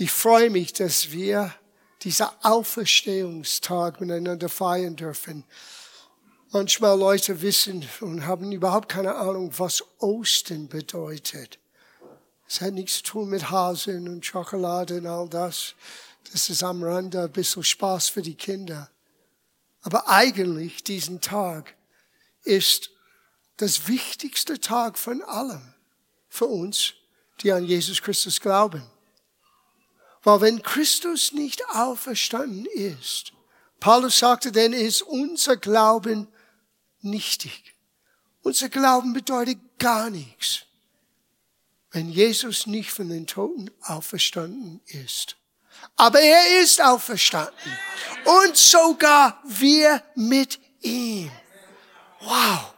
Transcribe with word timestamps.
Ich 0.00 0.12
freue 0.12 0.48
mich, 0.48 0.72
dass 0.72 1.10
wir 1.10 1.52
dieser 2.02 2.32
Auferstehungstag 2.42 4.00
miteinander 4.00 4.48
feiern 4.48 4.94
dürfen. 4.94 5.42
Manchmal 6.52 6.96
Leute 6.96 7.42
wissen 7.42 7.84
und 8.00 8.24
haben 8.24 8.52
überhaupt 8.52 8.88
keine 8.88 9.16
Ahnung, 9.16 9.52
was 9.56 9.82
Ostern 9.98 10.68
bedeutet. 10.68 11.58
Es 12.46 12.60
hat 12.60 12.74
nichts 12.74 12.98
zu 12.98 13.02
tun 13.02 13.28
mit 13.28 13.50
Hasen 13.50 14.08
und 14.08 14.24
Schokolade 14.24 14.98
und 14.98 15.06
all 15.08 15.28
das. 15.28 15.74
Das 16.30 16.48
ist 16.48 16.62
am 16.62 16.84
Rande 16.84 17.22
ein 17.22 17.32
bisschen 17.32 17.64
Spaß 17.64 18.08
für 18.08 18.22
die 18.22 18.36
Kinder. 18.36 18.88
Aber 19.80 20.08
eigentlich 20.08 20.84
diesen 20.84 21.20
Tag 21.20 21.74
ist 22.44 22.90
das 23.56 23.88
wichtigste 23.88 24.60
Tag 24.60 24.96
von 24.96 25.22
allem 25.22 25.74
für 26.28 26.46
uns, 26.46 26.92
die 27.40 27.50
an 27.50 27.64
Jesus 27.64 28.00
Christus 28.00 28.40
glauben. 28.40 28.88
Weil 30.22 30.40
wenn 30.40 30.62
Christus 30.62 31.32
nicht 31.32 31.64
auferstanden 31.70 32.66
ist, 32.66 33.32
Paulus 33.80 34.18
sagte, 34.18 34.50
denn 34.52 34.72
ist 34.72 35.02
unser 35.02 35.56
Glauben 35.56 36.28
nichtig. 37.00 37.74
Unser 38.42 38.68
Glauben 38.68 39.12
bedeutet 39.12 39.58
gar 39.78 40.10
nichts, 40.10 40.62
wenn 41.90 42.10
Jesus 42.10 42.66
nicht 42.66 42.90
von 42.90 43.08
den 43.08 43.26
Toten 43.26 43.70
auferstanden 43.82 44.80
ist. 44.86 45.36
Aber 45.96 46.20
er 46.20 46.60
ist 46.60 46.82
auferstanden. 46.82 47.78
Und 48.24 48.56
sogar 48.56 49.40
wir 49.44 50.02
mit 50.14 50.58
ihm. 50.80 51.30
Wow. 52.20 52.74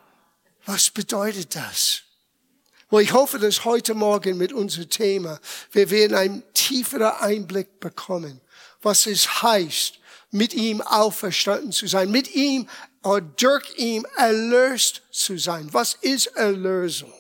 Was 0.67 0.91
bedeutet 0.91 1.55
das? 1.55 2.03
Well, 2.91 3.03
ich 3.03 3.13
hoffe, 3.13 3.39
dass 3.39 3.65
heute 3.65 3.95
Morgen 3.95 4.37
mit 4.37 4.53
unserem 4.53 4.91
Thema 4.91 5.39
wir 5.71 5.91
werden 5.91 6.17
einen 6.17 6.43
tieferen 6.55 7.13
Einblick 7.21 7.79
bekommen, 7.79 8.41
was 8.83 9.07
es 9.07 9.43
heißt, 9.43 10.01
mit 10.33 10.55
ihm 10.55 10.81
auferstanden 10.81 11.71
zu 11.71 11.87
sein, 11.87 12.11
mit 12.11 12.35
ihm 12.35 12.69
oder 13.05 13.21
durch 13.21 13.79
ihm 13.79 14.05
erlöst 14.17 15.03
zu 15.13 15.39
sein. 15.39 15.69
Was 15.73 15.95
ist 15.95 16.27
Erlösung? 16.29 17.13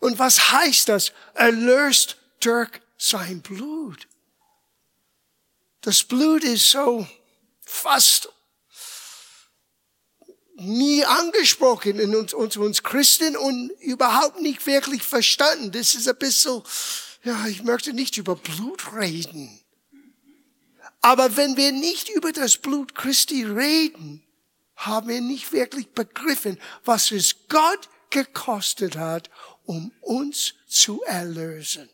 Und 0.00 0.18
was 0.18 0.52
heißt 0.52 0.88
das? 0.88 1.12
Erlöst 1.34 2.16
durch 2.40 2.70
sein 2.96 3.42
Blut. 3.42 4.08
Das 5.82 6.02
Blut 6.02 6.42
ist 6.42 6.70
so 6.70 7.06
fast 7.64 8.30
nie 10.56 11.04
angesprochen 11.04 11.98
in 11.98 12.14
uns, 12.14 12.32
uns, 12.32 12.56
uns 12.56 12.82
Christen 12.82 13.36
und 13.36 13.70
überhaupt 13.80 14.40
nicht 14.40 14.66
wirklich 14.66 15.02
verstanden. 15.02 15.72
Das 15.72 15.94
ist 15.94 16.08
ein 16.08 16.16
bisschen, 16.16 16.62
ja, 17.24 17.46
ich 17.46 17.62
möchte 17.62 17.92
nicht 17.92 18.16
über 18.16 18.36
Blut 18.36 18.92
reden. 18.94 19.60
Aber 21.00 21.36
wenn 21.36 21.56
wir 21.56 21.72
nicht 21.72 22.08
über 22.08 22.32
das 22.32 22.56
Blut 22.56 22.94
Christi 22.94 23.44
reden, 23.44 24.22
haben 24.76 25.08
wir 25.08 25.20
nicht 25.20 25.52
wirklich 25.52 25.90
begriffen, 25.90 26.58
was 26.84 27.10
es 27.10 27.34
Gott 27.48 27.88
gekostet 28.10 28.96
hat, 28.96 29.30
um 29.64 29.92
uns 30.00 30.54
zu 30.66 31.02
erlösen. 31.02 31.88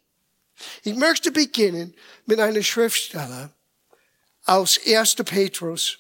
Ich 0.83 0.95
möchte 0.95 1.33
beginnen 1.33 1.95
mit 2.27 2.39
einer 2.41 2.63
Schriftstelle 2.63 3.53
aus 4.45 4.79
1. 4.85 5.17
Petrus, 5.25 5.99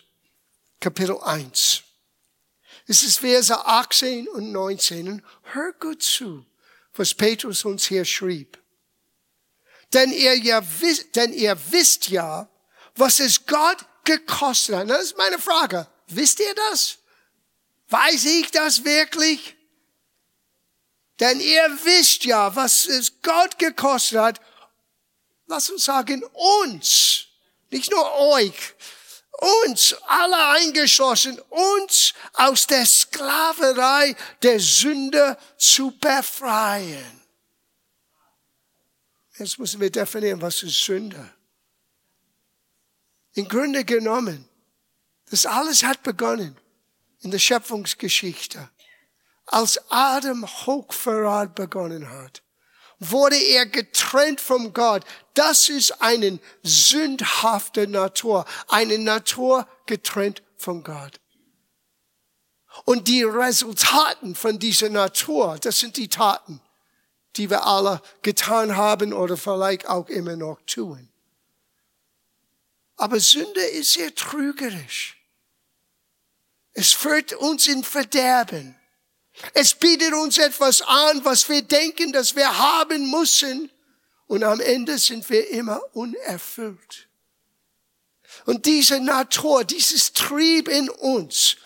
Kapitel 0.78 1.18
1. 1.18 1.82
Es 2.90 3.04
ist 3.04 3.20
Verse 3.20 3.54
18 3.54 4.26
und 4.26 4.50
19. 4.50 5.06
Und 5.06 5.22
hör 5.52 5.72
gut 5.74 6.02
zu, 6.02 6.44
was 6.94 7.14
Petrus 7.14 7.64
uns 7.64 7.86
hier 7.86 8.04
schrieb. 8.04 8.58
Denn 9.92 10.10
ihr, 10.10 10.36
ja, 10.36 10.60
denn 11.14 11.32
ihr 11.32 11.56
wisst 11.70 12.08
ja, 12.08 12.48
was 12.96 13.20
es 13.20 13.46
Gott 13.46 13.78
gekostet 14.02 14.74
hat. 14.74 14.90
Das 14.90 15.04
ist 15.04 15.16
meine 15.16 15.38
Frage. 15.38 15.86
Wisst 16.08 16.40
ihr 16.40 16.52
das? 16.52 16.98
Weiß 17.90 18.24
ich 18.24 18.50
das 18.50 18.82
wirklich? 18.82 19.54
Denn 21.20 21.38
ihr 21.38 21.78
wisst 21.84 22.24
ja, 22.24 22.56
was 22.56 22.86
es 22.86 23.22
Gott 23.22 23.56
gekostet 23.60 24.18
hat. 24.18 24.40
Lass 25.46 25.70
uns 25.70 25.84
sagen, 25.84 26.24
uns. 26.64 27.26
Nicht 27.70 27.92
nur 27.92 28.12
euch, 28.16 28.74
uns 29.40 29.94
alle 30.06 30.48
eingeschlossen, 30.48 31.38
uns 31.48 32.14
aus 32.34 32.66
der 32.66 32.84
Sklaverei 32.84 34.14
der 34.42 34.60
Sünde 34.60 35.36
zu 35.56 35.92
befreien. 35.98 37.20
Jetzt 39.38 39.58
müssen 39.58 39.80
wir 39.80 39.90
definieren, 39.90 40.40
was 40.42 40.62
ist 40.62 40.84
Sünde. 40.84 41.32
Im 43.32 43.48
Grunde 43.48 43.84
genommen, 43.84 44.46
das 45.30 45.46
alles 45.46 45.82
hat 45.82 46.02
begonnen 46.02 46.56
in 47.20 47.30
der 47.30 47.38
Schöpfungsgeschichte. 47.38 48.68
Als 49.46 49.80
Adam 49.90 50.46
Hochverrat 50.46 51.54
begonnen 51.54 52.08
hat, 52.10 52.42
wurde 52.98 53.36
er 53.36 53.66
getrennt 53.66 54.40
vom 54.40 54.72
Gott. 54.72 55.04
Das 55.34 55.68
ist 55.68 56.02
eine 56.02 56.38
sündhafte 56.62 57.86
Natur, 57.86 58.44
eine 58.68 58.98
Natur 58.98 59.68
getrennt 59.86 60.42
von 60.56 60.82
Gott. 60.82 61.20
Und 62.84 63.08
die 63.08 63.22
Resultaten 63.22 64.34
von 64.34 64.58
dieser 64.58 64.88
Natur, 64.88 65.58
das 65.60 65.78
sind 65.78 65.96
die 65.96 66.08
Taten, 66.08 66.60
die 67.36 67.50
wir 67.50 67.64
alle 67.64 68.00
getan 68.22 68.76
haben 68.76 69.12
oder 69.12 69.36
vielleicht 69.36 69.88
auch 69.88 70.08
immer 70.08 70.36
noch 70.36 70.58
tun. 70.66 71.08
Aber 72.96 73.18
Sünde 73.18 73.62
ist 73.62 73.94
sehr 73.94 74.14
trügerisch. 74.14 75.16
Es 76.72 76.92
führt 76.92 77.32
uns 77.32 77.66
in 77.66 77.82
Verderben. 77.82 78.76
Es 79.54 79.74
bietet 79.74 80.12
uns 80.12 80.38
etwas 80.38 80.82
an, 80.82 81.24
was 81.24 81.48
wir 81.48 81.62
denken, 81.62 82.12
dass 82.12 82.36
wir 82.36 82.58
haben 82.58 83.10
müssen. 83.10 83.70
Und 84.30 84.44
am 84.44 84.60
Ende 84.60 84.96
sind 84.96 85.28
wir 85.28 85.50
immer 85.50 85.80
unerfüllt. 85.92 87.08
Und 88.46 88.64
diese 88.64 89.00
Natur, 89.00 89.64
dieses 89.64 90.12
Trieb 90.12 90.68
in 90.68 90.88
uns, 90.88 91.56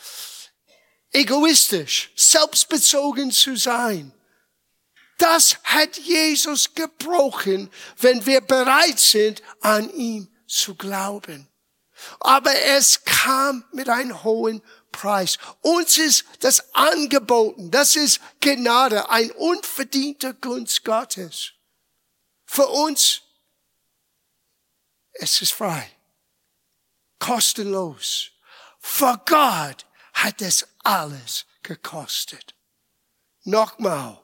egoistisch, 1.12 2.10
selbstbezogen 2.16 3.32
zu 3.32 3.54
sein, 3.56 4.14
das 5.18 5.58
hat 5.62 5.98
Jesus 5.98 6.72
gebrochen, 6.72 7.68
wenn 7.98 8.24
wir 8.24 8.40
bereit 8.40 8.98
sind, 8.98 9.42
an 9.60 9.90
ihm 9.90 10.28
zu 10.46 10.74
glauben. 10.74 11.46
Aber 12.20 12.54
es 12.54 13.04
kam 13.04 13.62
mit 13.72 13.90
einem 13.90 14.24
hohen 14.24 14.62
Preis. 14.90 15.36
Uns 15.60 15.98
ist 15.98 16.24
das 16.40 16.74
angeboten. 16.74 17.70
Das 17.70 17.94
ist 17.94 18.20
Gnade, 18.40 19.10
ein 19.10 19.30
unverdienter 19.32 20.32
Gunst 20.32 20.82
Gottes. 20.82 21.52
Für 22.54 22.68
uns, 22.68 23.20
es 25.14 25.42
ist 25.42 25.54
frei. 25.54 25.90
Kostenlos. 27.18 28.30
Für 28.78 29.20
Gott 29.26 29.84
hat 30.12 30.40
es 30.40 30.64
alles 30.84 31.46
gekostet. 31.64 32.54
Nochmal. 33.42 34.22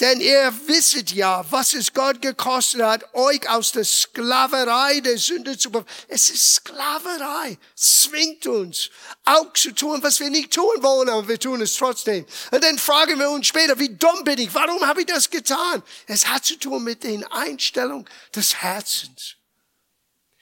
Denn 0.00 0.20
ihr 0.20 0.54
wisset 0.66 1.10
ja, 1.10 1.44
was 1.50 1.74
es 1.74 1.92
Gott 1.92 2.22
gekostet 2.22 2.82
hat, 2.82 3.14
euch 3.14 3.48
aus 3.50 3.72
der 3.72 3.84
Sklaverei 3.84 5.00
der 5.00 5.18
Sünde 5.18 5.58
zu 5.58 5.72
befreien. 5.72 5.92
Es 6.06 6.30
ist 6.30 6.54
Sklaverei. 6.54 7.58
Zwingt 7.74 8.46
uns, 8.46 8.90
auch 9.24 9.52
zu 9.54 9.72
tun, 9.72 10.00
was 10.00 10.20
wir 10.20 10.30
nicht 10.30 10.52
tun 10.52 10.82
wollen, 10.82 11.08
aber 11.08 11.26
wir 11.26 11.40
tun 11.40 11.60
es 11.62 11.74
trotzdem. 11.74 12.24
Und 12.52 12.62
dann 12.62 12.78
fragen 12.78 13.18
wir 13.18 13.28
uns 13.28 13.48
später, 13.48 13.76
wie 13.80 13.88
dumm 13.88 14.22
bin 14.22 14.38
ich? 14.38 14.54
Warum 14.54 14.86
habe 14.86 15.00
ich 15.00 15.06
das 15.06 15.28
getan? 15.30 15.82
Es 16.06 16.28
hat 16.28 16.44
zu 16.44 16.56
tun 16.56 16.84
mit 16.84 17.02
den 17.02 17.24
Einstellungen 17.24 18.08
des 18.36 18.62
Herzens. 18.62 19.34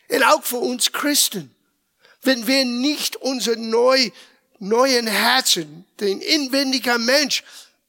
Und 0.08 0.22
auch 0.22 0.44
für 0.44 0.58
uns 0.58 0.92
Christen. 0.92 1.54
Wenn 2.20 2.46
wir 2.46 2.66
nicht 2.66 3.16
unser 3.16 3.56
neu, 3.56 4.10
neuen 4.58 5.06
Herzen, 5.06 5.86
den 5.98 6.20
inwendigen 6.20 7.06
Mensch, 7.06 7.42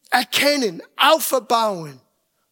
erkennen, 0.09 0.81
aufbauen, 0.95 2.01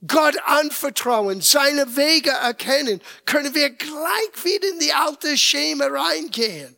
Gott 0.07 0.37
anvertrauen, 0.43 1.41
seine 1.41 1.95
Wege 1.95 2.29
erkennen, 2.29 3.01
können 3.25 3.53
wir 3.55 3.69
gleich 3.71 4.43
wieder 4.43 4.67
in 4.69 4.79
die 4.79 4.93
alte 4.93 5.37
Schema 5.37 5.87
reingehen 5.87 6.75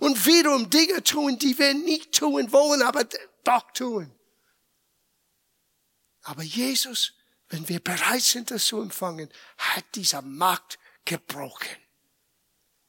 und 0.00 0.26
wiederum 0.26 0.70
Dinge 0.70 1.02
tun, 1.02 1.38
die 1.38 1.56
wir 1.58 1.74
nicht 1.74 2.12
tun 2.12 2.50
wollen, 2.52 2.82
aber 2.82 3.06
doch 3.44 3.70
tun. 3.72 4.10
Aber 6.22 6.42
Jesus, 6.42 7.12
wenn 7.48 7.68
wir 7.68 7.80
bereit 7.80 8.22
sind, 8.22 8.50
das 8.50 8.66
zu 8.66 8.80
empfangen, 8.80 9.28
hat 9.58 9.84
dieser 9.94 10.22
Macht 10.22 10.78
gebrochen. 11.04 11.76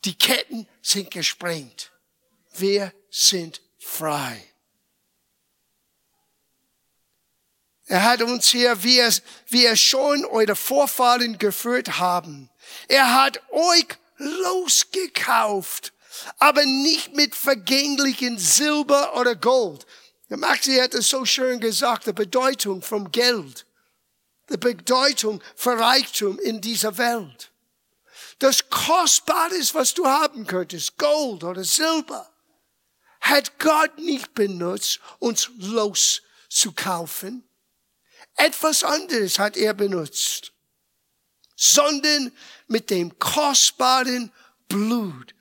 Die 0.05 0.17
Ketten 0.17 0.67
sind 0.81 1.11
gesprengt. 1.11 1.91
Wir 2.53 2.93
sind 3.09 3.61
frei. 3.77 4.54
Er 7.87 8.03
hat 8.03 8.21
uns 8.21 8.47
hier, 8.49 8.83
wie 8.83 8.97
er, 8.97 9.13
wie 9.47 9.65
er 9.65 9.75
schon 9.75 10.25
eure 10.25 10.55
Vorfahren 10.55 11.37
geführt 11.37 11.99
haben. 11.99 12.49
Er 12.87 13.13
hat 13.13 13.41
euch 13.51 13.87
losgekauft, 14.17 15.93
aber 16.39 16.65
nicht 16.65 17.15
mit 17.15 17.35
vergänglichen 17.35 18.39
Silber 18.39 19.15
oder 19.19 19.35
Gold. 19.35 19.85
Der 20.29 20.37
Maxi 20.37 20.77
hat 20.77 20.95
es 20.95 21.09
so 21.09 21.25
schön 21.25 21.59
gesagt, 21.59 22.07
die 22.07 22.13
Bedeutung 22.13 22.81
vom 22.81 23.11
Geld, 23.11 23.67
die 24.49 24.57
Bedeutung 24.57 25.43
für 25.55 25.77
Reichtum 25.77 26.39
in 26.39 26.61
dieser 26.61 26.97
Welt. 26.97 27.51
Das 28.39 28.69
Kostbares, 28.69 29.75
was 29.75 29.93
du 29.93 30.07
haben 30.07 30.47
könntest, 30.47 30.97
Gold 30.97 31.43
oder 31.43 31.63
Silber, 31.63 32.29
hat 33.21 33.59
Gott 33.59 33.97
nicht 33.99 34.33
benutzt, 34.33 34.99
uns 35.19 35.49
loszukaufen. 35.57 37.44
Etwas 38.35 38.83
anderes 38.83 39.39
hat 39.39 39.57
er 39.57 39.73
benutzt, 39.73 40.51
sondern 41.55 42.31
mit 42.67 42.89
dem 42.89 43.17
kostbaren 43.17 44.31
Blut 44.67 45.33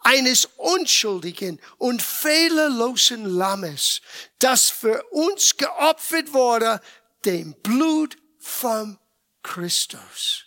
eines 0.00 0.46
unschuldigen 0.56 1.60
und 1.76 2.00
fehlerlosen 2.00 3.24
Lammes, 3.24 4.00
das 4.38 4.70
für 4.70 5.02
uns 5.10 5.56
geopfert 5.56 6.32
wurde, 6.32 6.80
dem 7.24 7.54
Blut 7.62 8.16
vom 8.38 8.98
Christus. 9.42 10.44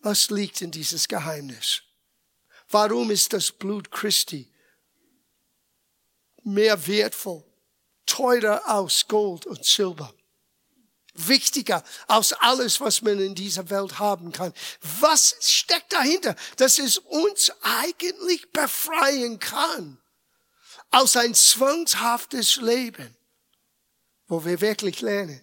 Was 0.00 0.30
liegt 0.30 0.62
in 0.62 0.70
dieses 0.70 1.06
Geheimnis? 1.08 1.82
Warum 2.68 3.10
ist 3.10 3.32
das 3.32 3.52
Blut 3.52 3.90
Christi 3.90 4.50
mehr 6.42 6.86
wertvoll, 6.86 7.44
teurer 8.14 8.68
als 8.68 9.06
Gold 9.08 9.46
und 9.46 9.64
Silber? 9.64 10.12
wichtiger 11.16 11.84
als 12.08 12.32
alles, 12.32 12.80
was 12.80 13.02
man 13.02 13.20
in 13.20 13.34
dieser 13.36 13.70
Welt 13.70 14.00
haben 14.00 14.32
kann. 14.32 14.52
Was 15.00 15.36
steckt 15.40 15.92
dahinter, 15.92 16.34
dass 16.56 16.78
es 16.78 16.98
uns 16.98 17.52
eigentlich 17.62 18.50
befreien 18.50 19.38
kann 19.38 19.98
aus 20.90 21.16
ein 21.16 21.34
zwangshaftes 21.34 22.56
Leben, 22.56 23.16
wo 24.26 24.44
wir 24.44 24.60
wirklich 24.60 25.00
lernen, 25.00 25.40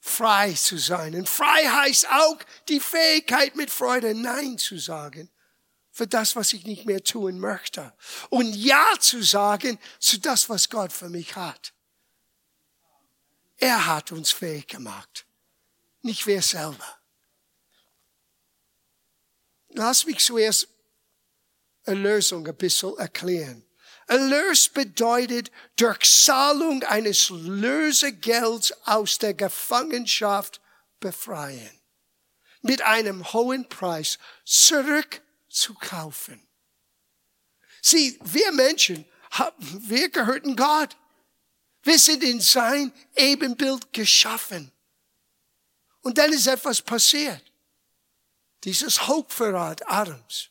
frei 0.00 0.52
zu 0.52 0.78
sein. 0.78 1.14
Und 1.14 1.28
frei 1.28 1.64
heißt 1.64 2.08
auch 2.10 2.38
die 2.68 2.80
Fähigkeit, 2.80 3.56
mit 3.56 3.70
Freude 3.70 4.14
Nein 4.14 4.58
zu 4.58 4.78
sagen 4.78 5.30
für 5.90 6.06
das, 6.06 6.36
was 6.36 6.52
ich 6.52 6.64
nicht 6.66 6.84
mehr 6.84 7.02
tun 7.02 7.38
möchte. 7.38 7.94
Und 8.28 8.54
Ja 8.54 8.86
zu 9.00 9.22
sagen 9.22 9.78
zu 9.98 10.20
das, 10.20 10.50
was 10.50 10.68
Gott 10.68 10.92
für 10.92 11.08
mich 11.08 11.36
hat. 11.36 11.72
Er 13.58 13.86
hat 13.86 14.12
uns 14.12 14.32
fähig 14.32 14.68
gemacht, 14.68 15.26
nicht 16.02 16.26
wir 16.26 16.42
selber. 16.42 16.98
Lass 19.70 20.06
mich 20.06 20.20
zuerst 20.20 20.68
Erlösung 21.84 22.46
ein 22.46 22.56
bisschen 22.56 22.96
erklären. 22.98 23.66
Erlös 24.08 24.68
bedeutet 24.68 25.50
Durchzahlung 25.76 26.82
eines 26.84 27.30
Lösegelds 27.30 28.72
aus 28.86 29.18
der 29.18 29.34
Gefangenschaft 29.34 30.60
befreien. 31.00 31.80
Mit 32.62 32.82
einem 32.82 33.32
hohen 33.32 33.68
Preis 33.68 34.18
zurückzukaufen. 34.44 36.46
Sieh, 37.82 38.18
wir 38.22 38.52
Menschen, 38.52 39.04
wir 39.60 40.08
gehörten 40.08 40.56
Gott. 40.56 40.96
Wir 41.86 42.00
sind 42.00 42.24
in 42.24 42.40
sein 42.40 42.92
Ebenbild 43.14 43.92
geschaffen. 43.92 44.72
Und 46.02 46.18
dann 46.18 46.32
ist 46.32 46.48
etwas 46.48 46.82
passiert. 46.82 47.40
Dieses 48.64 49.06
Hochverrat 49.06 49.88
Adams. 49.88 50.48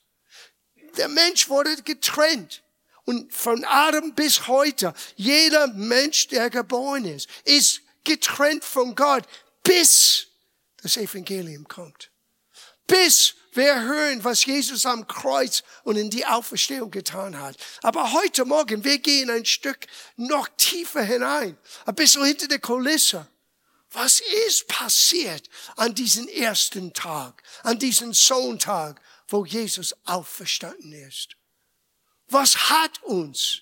Der 0.96 1.10
Mensch 1.10 1.50
wurde 1.50 1.76
getrennt. 1.84 2.64
Und 3.04 3.34
von 3.34 3.66
Adam 3.66 4.16
bis 4.16 4.48
heute, 4.48 4.94
jeder 5.18 5.68
Mensch, 5.68 6.30
der 6.30 6.50
geboren 6.50 7.04
ist, 7.04 7.28
ist 7.44 7.82
getrennt 8.06 8.64
von 8.64 8.96
Gott, 8.96 9.28
bis 9.62 10.28
das 10.82 10.96
Evangelium 10.96 11.68
kommt. 11.68 12.12
Bis 12.88 13.36
wir 13.56 13.82
hören, 13.82 14.24
was 14.24 14.46
Jesus 14.46 14.86
am 14.86 15.08
Kreuz 15.08 15.64
und 15.84 15.98
in 15.98 16.10
die 16.10 16.26
Auferstehung 16.26 16.92
getan 16.92 17.40
hat. 17.40 17.56
Aber 17.82 18.14
heute 18.14 18.46
Morgen, 18.46 18.84
wir 18.84 19.00
gehen 19.00 19.30
ein 19.30 19.46
Stück 19.46 19.88
noch 20.16 20.48
tiefer 20.58 21.04
hinein, 21.04 21.58
ein 21.86 21.96
bisschen 21.96 22.26
hinter 22.26 22.48
der 22.48 22.60
Kulisse. 22.60 23.28
Was 23.92 24.22
ist 24.48 24.68
passiert 24.68 25.50
an 25.78 25.96
diesem 25.96 26.28
ersten 26.28 26.94
Tag, 26.94 27.42
an 27.64 27.80
diesem 27.80 28.14
Sonntag, 28.14 29.02
wo 29.30 29.46
Jesus 29.46 29.96
auferstanden 30.06 30.92
ist? 30.92 31.38
Was 32.28 32.70
hat 32.70 33.02
uns 33.04 33.62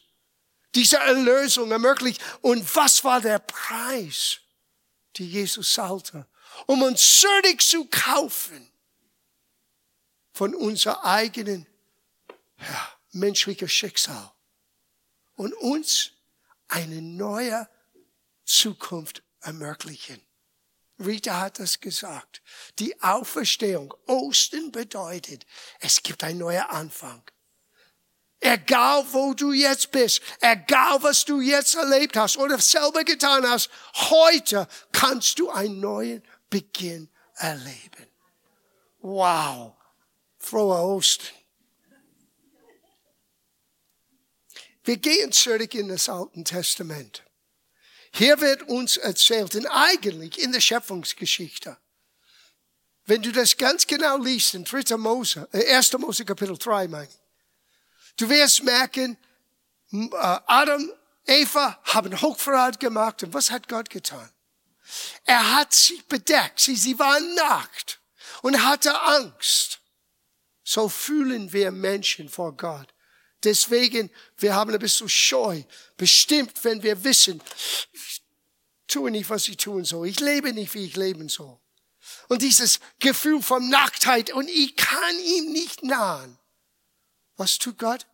diese 0.73 0.97
Erlösung 0.97 1.71
ermöglicht 1.71 2.21
und 2.41 2.75
was 2.75 3.03
war 3.03 3.21
der 3.21 3.39
Preis, 3.39 4.39
die 5.17 5.29
Jesus 5.29 5.73
zahlte, 5.73 6.25
um 6.65 6.81
uns 6.81 7.19
zurück 7.21 7.61
zu 7.61 7.85
kaufen? 7.85 8.72
Von 10.33 10.55
unser 10.55 11.05
eigenen 11.05 11.67
ja, 12.59 12.89
menschlicher 13.11 13.67
Schicksal 13.67 14.31
und 15.35 15.53
uns 15.53 16.11
eine 16.67 17.01
neue 17.01 17.69
Zukunft 18.43 19.23
ermöglichen. 19.41 20.21
Rita 20.99 21.39
hat 21.39 21.59
das 21.59 21.79
gesagt. 21.79 22.41
Die 22.79 23.01
Auferstehung, 23.01 23.93
Osten 24.07 24.71
bedeutet, 24.71 25.45
es 25.79 26.01
gibt 26.01 26.23
ein 26.23 26.37
neuer 26.37 26.69
Anfang. 26.69 27.23
Egal 28.39 29.05
wo 29.11 29.33
du 29.33 29.53
jetzt 29.53 29.91
bist, 29.91 30.21
egal 30.41 31.01
was 31.01 31.23
du 31.25 31.39
jetzt 31.39 31.75
erlebt 31.75 32.15
hast 32.17 32.37
oder 32.37 32.59
selber 32.59 33.03
getan 33.03 33.47
hast, 33.47 33.69
heute 34.09 34.67
kannst 34.91 35.39
du 35.39 35.49
einen 35.49 35.79
neuen 35.79 36.23
Beginn 36.49 37.09
erleben. 37.35 38.07
Wow 38.99 39.75
frohe 40.43 40.77
Ostern. 40.77 41.27
Wir 44.83 44.97
gehen 44.97 45.31
zurück 45.31 45.73
in 45.73 45.87
das 45.87 46.09
Alte 46.09 46.43
Testament. 46.43 47.23
Hier 48.11 48.39
wird 48.41 48.63
uns 48.63 48.97
erzählt, 48.97 49.55
und 49.55 49.65
eigentlich 49.67 50.39
in 50.39 50.51
der 50.51 50.59
Schöpfungsgeschichte, 50.59 51.77
wenn 53.05 53.21
du 53.21 53.31
das 53.31 53.57
ganz 53.57 53.87
genau 53.87 54.17
liest 54.17 54.53
in 54.53 54.65
3. 54.65 54.97
Mose, 54.97 55.47
äh, 55.51 55.75
1. 55.75 55.93
Mose 55.97 56.25
Kapitel 56.25 56.57
3, 56.57 56.87
meine 56.87 57.09
du 58.17 58.29
wirst 58.29 58.63
merken, 58.63 59.17
äh, 59.91 60.07
Adam, 60.11 60.91
Eva 61.25 61.79
haben 61.85 62.21
Hochverrat 62.21 62.79
gemacht 62.79 63.23
und 63.23 63.33
was 63.33 63.49
hat 63.49 63.67
Gott 63.69 63.89
getan? 63.89 64.29
Er 65.23 65.55
hat 65.55 65.73
sich 65.73 66.05
bedeckt, 66.05 66.59
sie, 66.59 66.75
sie 66.75 66.99
waren 66.99 67.33
nackt 67.35 68.01
und 68.41 68.61
hatte 68.63 68.99
Angst. 69.01 69.79
So 70.63 70.89
fühlen 70.89 71.51
wir 71.51 71.71
Menschen 71.71 72.29
vor 72.29 72.55
Gott. 72.55 72.93
Deswegen, 73.43 74.09
wir 74.37 74.55
haben 74.55 74.73
ein 74.73 74.79
bisschen 74.79 75.09
Scheu. 75.09 75.63
Bestimmt, 75.97 76.63
wenn 76.63 76.81
wir 76.81 77.03
wissen, 77.03 77.41
ich 77.91 78.21
tue 78.87 79.11
nicht, 79.11 79.29
was 79.29 79.47
ich 79.47 79.57
tun 79.57 79.83
soll. 79.83 80.07
Ich 80.07 80.19
lebe 80.19 80.53
nicht, 80.53 80.73
wie 80.73 80.85
ich 80.85 80.95
leben 80.95 81.27
soll. 81.27 81.59
Und 82.29 82.41
dieses 82.41 82.79
Gefühl 82.99 83.41
von 83.41 83.69
Nacktheit 83.69 84.31
und 84.31 84.49
ich 84.49 84.75
kann 84.75 85.19
ihm 85.25 85.51
nicht 85.51 85.83
nahen. 85.83 86.37
Was 87.35 87.57
tut 87.57 87.77
Gott? 87.79 88.05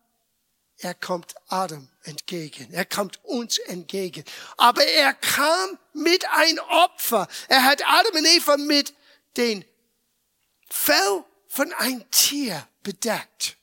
Er 0.78 0.94
kommt 0.94 1.34
Adam 1.48 1.88
entgegen. 2.04 2.72
Er 2.72 2.86
kommt 2.86 3.22
uns 3.24 3.58
entgegen. 3.58 4.24
Aber 4.56 4.82
er 4.82 5.12
kam 5.12 5.78
mit 5.92 6.24
ein 6.30 6.58
Opfer. 6.58 7.28
Er 7.48 7.64
hat 7.64 7.86
Adam 7.86 8.16
und 8.16 8.24
Eva 8.24 8.56
mit 8.56 8.94
den 9.36 9.64
Fell 10.70 11.24
von 11.50 11.72
ein 11.78 12.08
Tier 12.12 12.68
bedeckt. 12.84 13.56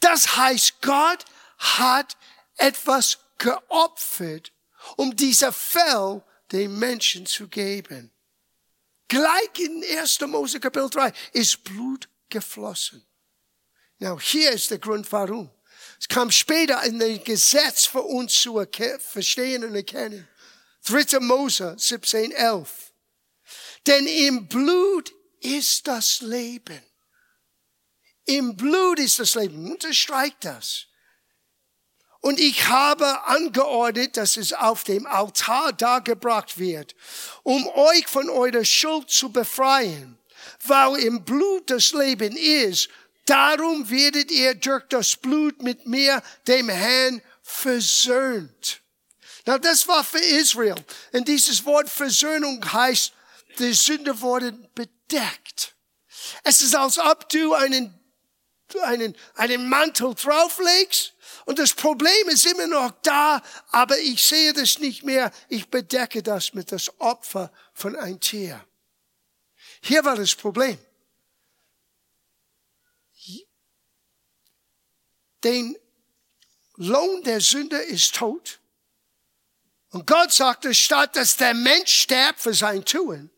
Das 0.00 0.36
heißt, 0.36 0.82
Gott 0.82 1.24
hat 1.58 2.16
etwas 2.56 3.18
geopfert, 3.38 4.52
um 4.96 5.14
dieser 5.14 5.52
Fell 5.52 6.22
den 6.50 6.76
Menschen 6.76 7.24
zu 7.24 7.46
geben. 7.46 8.10
Gleich 9.06 9.58
in 9.58 9.84
1. 9.96 10.20
Mose 10.22 10.58
Kapitel 10.58 10.90
3 10.90 11.12
ist 11.32 11.62
Blut 11.62 12.08
geflossen. 12.28 13.06
Now, 14.00 14.18
hier 14.18 14.50
ist 14.50 14.72
der 14.72 14.78
Grund, 14.78 15.10
warum. 15.12 15.50
Es 16.00 16.08
kam 16.08 16.32
später 16.32 16.82
in 16.82 16.98
dem 16.98 17.22
Gesetz 17.22 17.86
für 17.86 18.02
uns 18.02 18.40
zu 18.40 18.60
verstehen 18.98 19.62
und 19.62 19.76
erkennen. 19.76 20.26
3. 20.86 21.20
Mose 21.20 21.76
17, 21.78 22.32
11. 22.32 22.92
Denn 23.86 24.04
im 24.08 24.48
Blut 24.48 25.12
ist 25.40 25.86
das 25.86 26.20
Leben. 26.20 26.82
Im 28.26 28.56
Blut 28.56 28.98
ist 28.98 29.18
das 29.18 29.34
Leben. 29.34 29.70
Unterstreicht 29.70 30.44
das. 30.44 30.86
Und 32.20 32.40
ich 32.40 32.68
habe 32.68 33.26
angeordnet, 33.26 34.16
dass 34.16 34.38
es 34.38 34.54
auf 34.54 34.84
dem 34.84 35.06
Altar 35.06 35.74
dargebracht 35.74 36.58
wird, 36.58 36.94
um 37.42 37.66
euch 37.66 38.06
von 38.06 38.30
eurer 38.30 38.64
Schuld 38.64 39.10
zu 39.10 39.30
befreien. 39.30 40.18
Weil 40.64 41.00
im 41.00 41.24
Blut 41.24 41.70
das 41.70 41.92
Leben 41.92 42.34
ist, 42.34 42.88
darum 43.26 43.90
werdet 43.90 44.30
ihr 44.30 44.54
durch 44.54 44.84
das 44.88 45.16
Blut 45.16 45.62
mit 45.62 45.86
mir, 45.86 46.22
dem 46.46 46.70
Herrn, 46.70 47.20
versöhnt. 47.42 48.80
Na, 49.44 49.58
das 49.58 49.86
war 49.86 50.02
für 50.02 50.18
Israel. 50.18 50.76
Und 51.12 51.28
dieses 51.28 51.64
Wort 51.66 51.90
Versöhnung 51.90 52.64
heißt, 52.72 53.12
die 53.58 53.74
Sünde 53.74 54.18
wurden 54.20 54.66
bedeckt. 54.74 55.74
Es 56.42 56.62
ist, 56.62 56.74
als 56.74 56.98
ob 56.98 57.28
du 57.28 57.52
einen, 57.52 57.92
einen, 58.82 59.16
einen 59.34 59.68
Mantel 59.68 60.14
drauflegst 60.14 61.14
und 61.44 61.58
das 61.58 61.74
Problem 61.74 62.28
ist 62.28 62.46
immer 62.46 62.66
noch 62.66 62.90
da, 63.02 63.42
aber 63.70 63.98
ich 63.98 64.22
sehe 64.22 64.52
das 64.52 64.78
nicht 64.78 65.02
mehr. 65.02 65.30
Ich 65.48 65.68
bedecke 65.68 66.22
das 66.22 66.54
mit 66.54 66.72
das 66.72 67.00
Opfer 67.00 67.52
von 67.72 67.96
ein 67.96 68.20
Tier. 68.20 68.64
Hier 69.82 70.04
war 70.04 70.16
das 70.16 70.34
Problem. 70.34 70.78
Den 75.42 75.76
Lohn 76.76 77.22
der 77.22 77.40
Sünde 77.40 77.76
ist 77.76 78.14
tot. 78.14 78.60
Und 79.90 80.06
Gott 80.06 80.32
sagte, 80.32 80.74
statt 80.74 81.14
dass 81.14 81.36
der 81.36 81.54
Mensch 81.54 81.94
sterbt 81.94 82.40
für 82.40 82.54
sein 82.54 82.84
Tun, 82.84 83.30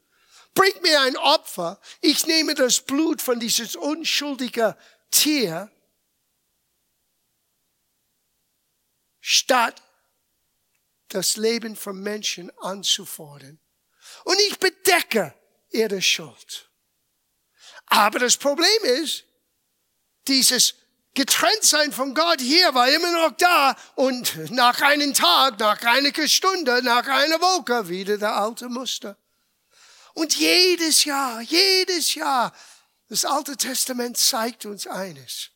bringt 0.54 0.80
mir 0.82 1.00
ein 1.02 1.16
Opfer. 1.16 1.80
Ich 2.00 2.26
nehme 2.26 2.54
das 2.54 2.80
Blut 2.80 3.20
von 3.20 3.40
dieses 3.40 3.74
unschuldigen 3.74 4.74
Tier 5.16 5.70
statt 9.20 9.82
das 11.08 11.36
Leben 11.36 11.74
von 11.74 12.00
Menschen 12.00 12.50
anzufordern. 12.58 13.58
Und 14.24 14.38
ich 14.48 14.58
bedecke 14.58 15.34
ihre 15.70 16.02
Schuld. 16.02 16.70
Aber 17.86 18.18
das 18.18 18.36
Problem 18.36 18.84
ist, 18.84 19.24
dieses 20.28 20.74
Getrenntsein 21.14 21.92
von 21.92 22.14
Gott 22.14 22.40
hier 22.40 22.74
war 22.74 22.88
immer 22.88 23.10
noch 23.12 23.36
da 23.38 23.74
und 23.94 24.50
nach 24.50 24.80
einem 24.82 25.14
Tag, 25.14 25.58
nach 25.58 25.82
einer 25.82 26.28
Stunde, 26.28 26.82
nach 26.82 27.06
einer 27.06 27.40
Woche 27.40 27.88
wieder 27.88 28.18
der 28.18 28.36
alte 28.36 28.68
Muster. 28.68 29.16
Und 30.12 30.36
jedes 30.36 31.04
Jahr, 31.04 31.40
jedes 31.40 32.14
Jahr, 32.14 32.52
das 33.08 33.24
Alte 33.24 33.56
Testament 33.56 34.16
zeigt 34.16 34.66
uns 34.66 34.86
eines 34.86 35.50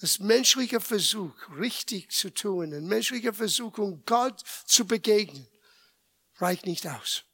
das 0.00 0.20
menschliche 0.20 0.80
Versuch, 0.80 1.34
richtig 1.56 2.10
zu 2.10 2.32
tun, 2.32 2.72
ein 2.72 2.86
menschlicher 2.86 3.34
Versuch, 3.34 3.78
um 3.78 4.04
Gott 4.06 4.42
zu 4.64 4.86
begegnen, 4.86 5.48
reicht 6.36 6.66
nicht 6.66 6.86
aus. 6.86 7.24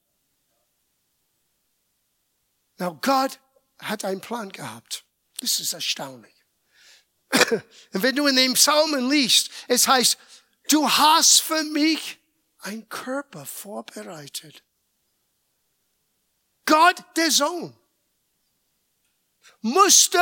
Now, 2.79 2.99
Gott 3.01 3.39
hat 3.79 4.05
einen 4.05 4.21
Plan 4.21 4.51
gehabt. 4.51 5.05
Das 5.41 5.61
ist 5.61 5.75
erstaunlich. 5.75 6.35
Und 7.51 8.03
wenn 8.03 8.17
du 8.17 8.27
in 8.27 8.37
den 8.37 8.55
Psalmen 8.55 9.11
liest, 9.11 9.51
es 9.69 9.87
heißt, 9.87 10.19
du 10.71 10.89
hast 10.89 11.41
für 11.41 11.63
mich 11.65 12.19
ein 12.61 12.89
Körper 12.89 13.45
vorbereitet. 13.45 14.65
Gott, 16.65 17.05
der 17.17 17.31
Sohn, 17.31 17.77
musste 19.61 20.19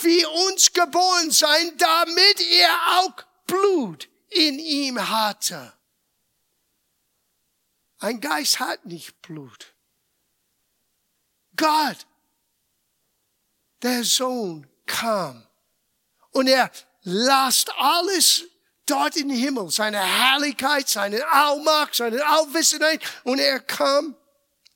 wie 0.00 0.24
uns 0.24 0.72
geboren 0.72 1.30
sein, 1.30 1.76
damit 1.76 2.40
er 2.40 3.00
auch 3.00 3.24
Blut 3.46 4.08
in 4.28 4.58
ihm 4.58 5.08
hatte. 5.08 5.72
Ein 7.98 8.20
Geist 8.20 8.60
hat 8.60 8.84
nicht 8.84 9.20
Blut. 9.22 9.74
Gott, 11.56 12.06
der 13.82 14.04
Sohn, 14.04 14.68
kam 14.86 15.46
und 16.30 16.48
er 16.48 16.70
lasst 17.02 17.70
alles 17.76 18.44
dort 18.86 19.16
im 19.16 19.30
Himmel, 19.30 19.70
seine 19.70 19.98
Herrlichkeit, 19.98 20.88
seine 20.88 21.26
Allmacht, 21.28 21.94
seine 21.94 22.24
Allwissenheit 22.24 23.02
und 23.24 23.38
er 23.38 23.60
kam 23.60 24.16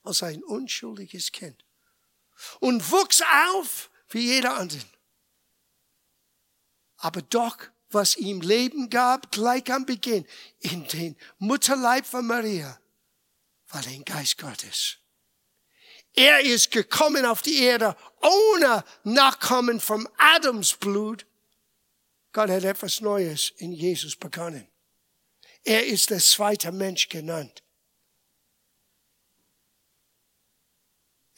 als 0.05 0.23
ein 0.23 0.43
unschuldiges 0.45 1.33
Kind 1.33 1.65
und 2.61 2.91
wuchs 2.91 3.23
auf 3.23 3.91
wie 4.09 4.35
jeder 4.35 4.57
andere 4.57 4.83
aber 7.03 7.21
doch, 7.23 7.59
was 7.91 8.17
ihm 8.17 8.41
Leben 8.41 8.89
gab, 8.89 9.33
gleich 9.33 9.71
am 9.73 9.85
Beginn, 9.85 10.25
in 10.61 10.87
den 10.89 11.17
Mutterleib 11.39 12.07
von 12.07 12.25
Maria, 12.27 12.79
war 13.69 13.83
der 13.83 13.99
Geist 14.05 14.39
Gottes. 14.39 14.99
Er 16.15 16.41
ist 16.41 16.71
gekommen 16.71 17.27
auf 17.27 17.43
die 17.43 17.61
Erde 17.61 17.97
ohne 18.21 18.85
Nachkommen 19.03 19.81
vom 19.81 20.09
Adams 20.17 20.75
Blut. 20.75 21.27
Gott 22.33 22.51
hat 22.51 22.65
etwas 22.65 23.01
Neues 23.01 23.53
in 23.57 23.73
Jesus 23.73 24.15
begonnen. 24.15 24.69
Er 25.65 25.85
ist 25.87 26.11
der 26.11 26.21
zweite 26.21 26.71
Mensch 26.71 27.09
genannt. 27.09 27.62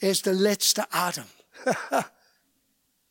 Er 0.05 0.11
ist 0.11 0.27
der 0.27 0.35
letzte 0.35 0.85
Adam. 0.93 1.27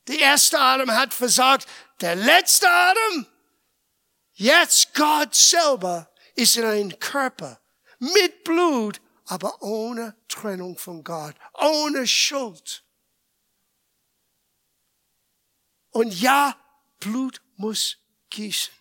Der 0.06 0.16
erste 0.16 0.60
Adam 0.60 0.92
hat 0.92 1.12
versagt. 1.12 1.66
Der 2.00 2.14
letzte 2.14 2.68
Adam, 2.70 3.26
jetzt 4.34 4.94
Gott 4.94 5.34
selber, 5.34 6.08
ist 6.36 6.56
in 6.56 6.64
einem 6.64 6.96
Körper 7.00 7.60
mit 7.98 8.44
Blut, 8.44 9.00
aber 9.26 9.60
ohne 9.60 10.14
Trennung 10.28 10.78
von 10.78 11.02
Gott, 11.02 11.34
ohne 11.54 12.06
Schuld. 12.06 12.84
Und 15.90 16.14
ja, 16.20 16.56
Blut 17.00 17.42
muss 17.56 17.96
gießen. 18.30 18.72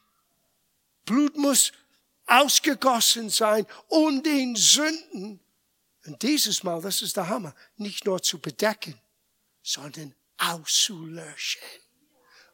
Blut 1.05 1.36
muss 1.36 1.72
ausgegossen 2.27 3.32
sein, 3.32 3.65
um 3.88 4.22
den 4.22 4.55
Sünden, 4.55 5.42
und 6.05 6.22
dieses 6.22 6.63
Mal, 6.63 6.81
das 6.81 7.01
ist 7.01 7.15
der 7.15 7.27
Hammer, 7.27 7.55
nicht 7.77 8.05
nur 8.05 8.22
zu 8.22 8.39
bedecken, 8.39 9.00
sondern 9.62 10.13
auszulöschen. 10.38 11.62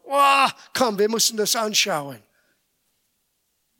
Oh, 0.03 0.47
komm, 0.73 0.97
wir 0.97 1.09
müssen 1.09 1.37
das 1.37 1.55
anschauen. 1.55 2.21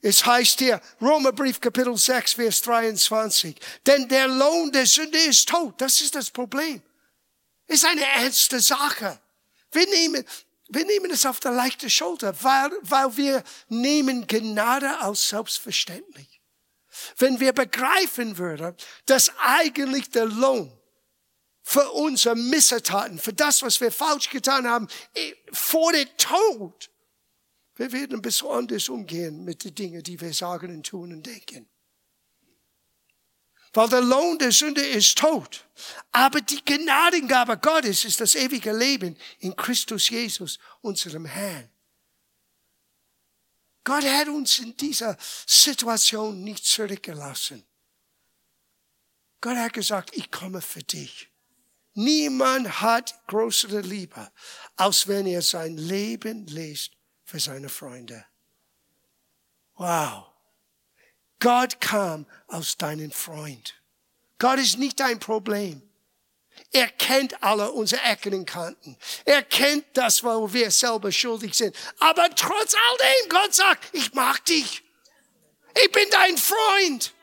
Es 0.01 0.25
heißt 0.25 0.59
hier, 0.59 0.81
Romerbrief 1.01 1.59
Kapitel 1.59 1.95
6, 1.95 2.33
Vers 2.33 2.61
23, 2.61 3.55
denn 3.85 4.07
der 4.07 4.27
Lohn 4.27 4.71
der 4.71 4.85
Sünde 4.85 5.17
ist 5.17 5.49
tot. 5.49 5.79
Das 5.81 5.99
ist 6.01 6.15
das 6.15 6.29
Problem. 6.29 6.81
Ist 7.67 7.85
eine 7.85 8.05
ernste 8.05 8.59
Sache. 8.61 9.19
Wir 9.71 9.87
nehmen, 9.87 10.25
wir 10.69 10.85
nehmen 10.85 11.11
es 11.11 11.25
auf 11.25 11.39
der 11.39 11.51
leichten 11.51 11.89
Schulter, 11.89 12.33
weil, 12.41 12.71
weil 12.81 13.17
wir 13.17 13.43
nehmen 13.67 14.25
Gnade 14.25 14.99
als 14.99 15.29
selbstverständlich. 15.29 16.38
Wenn 17.17 17.39
wir 17.39 17.53
begreifen 17.53 18.37
würden, 18.37 18.75
dass 19.05 19.31
eigentlich 19.39 20.09
der 20.09 20.25
Lohn 20.25 20.71
für 21.61 21.91
unsere 21.91 22.35
Missetaten, 22.35 23.19
für 23.19 23.33
das, 23.33 23.61
was 23.61 23.79
wir 23.79 23.91
falsch 23.91 24.29
getan 24.29 24.67
haben, 24.67 24.87
eh, 25.13 25.33
vor 25.51 25.91
dem 25.93 26.07
Tod. 26.17 26.89
Wir 27.75 27.91
werden 27.91 28.21
anders 28.49 28.89
umgehen 28.89 29.45
mit 29.45 29.63
den 29.63 29.75
Dingen, 29.75 30.03
die 30.03 30.19
wir 30.19 30.33
sagen 30.33 30.75
und 30.75 30.85
tun 30.85 31.13
und 31.13 31.25
denken. 31.25 31.69
Weil 33.73 33.87
der 33.87 34.01
Lohn 34.01 34.39
der 34.39 34.51
Sünde 34.51 34.81
ist 34.81 35.17
tot. 35.17 35.65
Aber 36.11 36.41
die 36.41 36.63
Gnadengabe 36.65 37.57
Gottes 37.57 38.03
ist 38.03 38.19
das 38.19 38.35
ewige 38.35 38.75
Leben 38.75 39.15
in 39.39 39.55
Christus 39.55 40.09
Jesus, 40.09 40.57
unserem 40.81 41.25
Herrn. 41.25 41.69
Gott 43.89 44.03
hat 44.03 44.27
uns 44.27 44.59
in 44.59 44.77
dieser 44.77 45.17
Situation 45.47 46.43
nicht 46.43 46.63
zurückgelassen. 46.63 47.65
Gott 49.41 49.57
hat 49.57 49.73
gesagt, 49.73 50.15
ich 50.15 50.29
komme 50.29 50.61
für 50.61 50.83
dich. 50.83 51.31
Niemand 51.95 52.81
hat 52.81 53.19
größere 53.25 53.81
Liebe, 53.81 54.31
als 54.75 55.07
wenn 55.07 55.25
er 55.25 55.41
sein 55.41 55.75
Leben 55.75 56.45
lässt 56.45 56.91
für 57.23 57.39
seine 57.39 57.67
Freunde. 57.67 58.23
Wow. 59.73 60.27
Gott 61.39 61.81
kam 61.81 62.27
aus 62.45 62.77
deinem 62.77 63.09
Freund. 63.09 63.73
Gott 64.37 64.59
ist 64.59 64.77
nicht 64.77 64.99
dein 64.99 65.17
Problem. 65.19 65.81
Er 66.71 66.87
kennt 66.87 67.41
alle 67.41 67.71
unsere 67.71 68.01
Ecken 68.03 68.33
und 68.33 68.45
Kanten. 68.45 68.95
Er 69.25 69.41
kennt 69.41 69.85
das, 69.93 70.23
wo 70.23 70.51
wir 70.53 70.69
selber 70.69 71.11
schuldig 71.11 71.55
sind. 71.55 71.75
Aber 71.99 72.29
trotz 72.35 72.75
all 72.75 72.97
dem, 72.97 73.29
Gott 73.29 73.55
sagt, 73.55 73.89
ich 73.93 74.13
mag 74.13 74.45
dich. 74.45 74.83
Ich 75.83 75.91
bin 75.91 76.07
dein 76.11 76.37
Freund. 76.37 77.13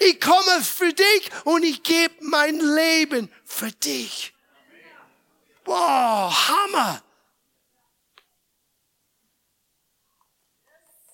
Ich 0.00 0.20
komme 0.20 0.62
für 0.62 0.92
dich 0.92 1.30
und 1.44 1.64
ich 1.64 1.82
gebe 1.82 2.14
mein 2.20 2.58
Leben 2.58 3.30
für 3.44 3.70
dich. 3.70 4.32
Boah, 5.64 6.32
Hammer. 6.48 7.02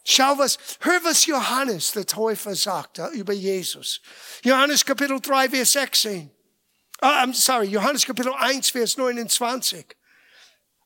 Schau 0.05 0.39
was, 0.39 0.59
hör 0.81 1.05
was 1.05 1.27
Johannes, 1.27 1.93
der 1.93 2.07
Täufer, 2.07 2.55
sagte 2.55 3.07
über 3.09 3.33
Jesus. 3.33 4.01
Johannes 4.43 4.85
Kapitel 4.85 5.21
3, 5.21 5.51
Vers 5.51 5.73
16. 5.73 6.31
Uh, 7.03 7.07
I'm 7.07 7.33
sorry, 7.33 7.69
Johannes 7.69 8.05
Kapitel 8.05 8.35
1, 8.39 8.71
Vers 8.71 8.97
29. 8.97 9.85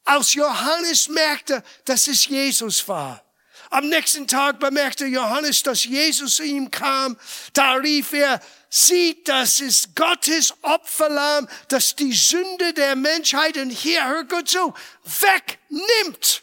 Als 0.06 0.35
Johannes 0.35 1.09
merkte, 1.09 1.62
dass 1.85 2.06
es 2.09 2.26
Jesus 2.26 2.87
war, 2.87 3.25
am 3.71 3.88
nächsten 3.88 4.28
Tag 4.28 4.61
bemerkte 4.61 5.06
Johannes, 5.06 5.62
dass 5.62 5.85
Jesus 5.85 6.37
zu 6.37 6.44
ihm 6.44 6.71
kam. 6.71 7.16
Da 7.54 7.73
rief 7.73 8.12
er, 8.12 8.40
sieht, 8.68 9.26
das 9.28 9.61
ist 9.61 9.97
Gottes 9.97 10.54
Opferlamm, 10.62 11.49
das 11.68 11.97
die 11.97 12.12
Sünde 12.12 12.73
der 12.75 12.94
Menschheit, 12.94 13.56
und 13.56 13.71
hier, 13.71 14.06
hör 14.06 14.25
gut 14.25 14.49
zu, 14.49 14.75
wegnimmt. 15.04 16.42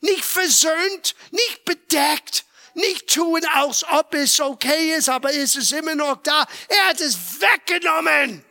Nicht 0.00 0.24
versöhnt, 0.24 1.16
nicht 1.30 1.64
bedeckt, 1.64 2.44
nicht 2.74 3.12
tun, 3.12 3.40
als 3.54 3.84
ob 3.84 4.14
es 4.14 4.40
okay 4.40 4.94
ist, 4.94 5.08
aber 5.08 5.34
es 5.34 5.56
ist 5.56 5.72
immer 5.72 5.94
noch 5.94 6.22
da. 6.22 6.46
Er 6.68 6.88
hat 6.88 7.00
es 7.00 7.16
weggenommen. 7.40 8.44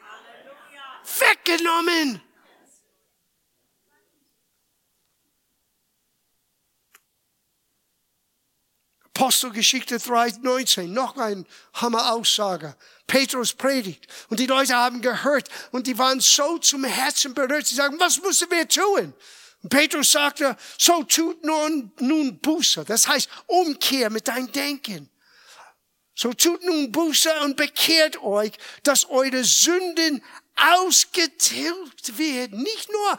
Weggenommen. 1.17 2.21
Apostelgeschichte 9.19 9.97
3,19, 9.97 10.87
noch 10.87 11.17
ein 11.17 11.45
Hammer-Aussage. 11.73 12.77
Petrus 13.05 13.51
predigt. 13.51 14.07
Und 14.29 14.39
die 14.39 14.45
Leute 14.45 14.77
haben 14.77 15.01
gehört 15.01 15.49
und 15.71 15.87
die 15.87 15.97
waren 15.97 16.21
so 16.21 16.57
zum 16.59 16.85
Herzen 16.85 17.33
berührt. 17.33 17.67
Sie 17.67 17.75
sagen, 17.75 17.99
was 17.99 18.21
müssen 18.21 18.49
wir 18.49 18.65
tun? 18.65 19.13
Und 19.61 19.69
Petrus 19.69 20.13
sagte, 20.13 20.55
so 20.77 21.03
tut 21.03 21.43
nun, 21.43 21.91
nun 21.99 22.39
Buße. 22.39 22.85
Das 22.85 23.09
heißt, 23.09 23.29
Umkehr 23.47 24.09
mit 24.09 24.25
deinem 24.29 24.49
Denken. 24.53 25.09
So 26.15 26.33
tut 26.33 26.63
nun 26.63 26.91
Buße 26.91 27.29
und 27.41 27.57
bekehrt 27.57 28.21
euch, 28.21 28.51
dass 28.83 29.09
eure 29.09 29.43
Sünden 29.43 30.23
ausgetilgt 30.75 32.17
werden. 32.17 32.61
Nicht 32.61 32.91
nur 32.91 33.17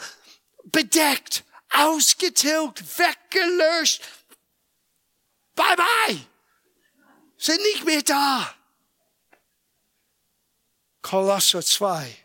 bedeckt, 0.64 1.44
ausgetilgt, 1.70 2.82
weggelöscht, 2.98 4.02
Bye 5.60 5.76
bye. 5.76 6.26
Sind 7.36 7.60
nicht 7.60 7.84
mehr 7.84 8.02
da. 8.02 8.54
Kolosser 11.02 11.62
2. 11.62 12.16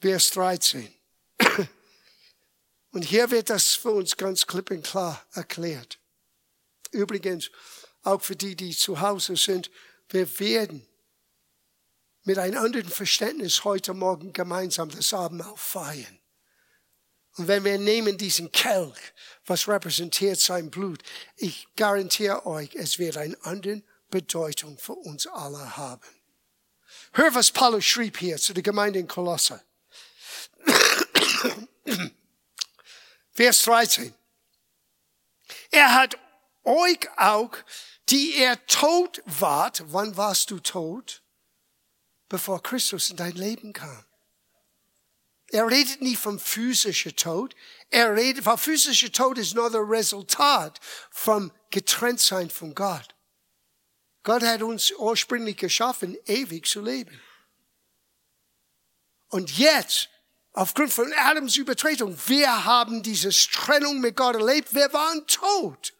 Vers 0.00 0.30
13. 0.30 0.94
Und 2.92 3.02
hier 3.02 3.30
wird 3.30 3.50
das 3.50 3.74
für 3.74 3.90
uns 3.90 4.16
ganz 4.16 4.46
klipp 4.46 4.70
und 4.70 4.84
klar 4.84 5.22
erklärt. 5.32 5.98
Übrigens, 6.92 7.50
auch 8.02 8.22
für 8.22 8.36
die, 8.36 8.56
die 8.56 8.74
zu 8.74 9.00
Hause 9.00 9.36
sind, 9.36 9.70
wir 10.08 10.40
werden 10.40 10.86
mit 12.24 12.38
einem 12.38 12.58
anderen 12.58 12.88
Verständnis 12.88 13.64
heute 13.64 13.94
Morgen 13.94 14.32
gemeinsam 14.32 14.90
das 14.90 15.12
Abendmahl 15.12 15.56
feiern. 15.56 16.20
Und 17.36 17.48
wenn 17.48 17.64
wir 17.64 17.78
nehmen 17.78 18.18
diesen 18.18 18.52
Kelch, 18.52 18.98
was 19.46 19.68
repräsentiert 19.68 20.38
sein 20.38 20.70
Blut, 20.70 21.02
ich 21.36 21.66
garantiere 21.76 22.44
euch, 22.46 22.74
es 22.74 22.98
wird 22.98 23.16
eine 23.16 23.36
andere 23.42 23.82
Bedeutung 24.10 24.76
für 24.78 24.94
uns 24.94 25.26
alle 25.26 25.76
haben. 25.76 26.06
Hör, 27.12 27.34
was 27.34 27.50
Paulus 27.50 27.84
schrieb 27.84 28.18
hier 28.18 28.36
zu 28.36 28.52
der 28.52 28.62
Gemeinde 28.62 28.98
in 28.98 29.08
Kolosse. 29.08 29.62
Vers 33.32 33.62
13. 33.62 34.14
Er 35.70 35.94
hat 35.94 36.18
euch 36.64 37.08
auch, 37.16 37.56
die 38.08 38.34
er 38.34 38.64
tot 38.66 39.22
wart, 39.24 39.84
wann 39.86 40.16
warst 40.16 40.50
du 40.50 40.58
tot? 40.58 41.22
Bevor 42.30 42.62
Christus 42.62 43.10
in 43.10 43.16
dein 43.16 43.34
Leben 43.34 43.74
kam. 43.74 44.04
Er 45.48 45.66
redet 45.66 46.00
nicht 46.00 46.20
vom 46.20 46.38
physischen 46.38 47.16
Tod. 47.16 47.56
Er 47.90 48.14
redet, 48.14 48.46
weil 48.46 48.56
physischer 48.56 49.10
Tod 49.10 49.36
ist 49.36 49.54
nur 49.54 49.68
das 49.68 49.82
Resultat 49.82 50.78
vom 51.10 51.50
Getrenntsein 51.70 52.48
von 52.48 52.74
Gott. 52.74 53.16
Gott 54.22 54.42
hat 54.42 54.62
uns 54.62 54.92
ursprünglich 54.92 55.56
geschaffen, 55.56 56.16
ewig 56.26 56.66
zu 56.66 56.80
leben. 56.82 57.20
Und 59.28 59.58
jetzt, 59.58 60.08
aufgrund 60.52 60.92
von 60.92 61.12
Adams 61.14 61.56
Übertretung, 61.56 62.16
wir 62.26 62.64
haben 62.64 63.02
diese 63.02 63.30
Trennung 63.30 64.00
mit 64.00 64.16
Gott 64.16 64.36
erlebt. 64.36 64.72
Wir 64.72 64.92
waren 64.92 65.26
tot. 65.26 65.94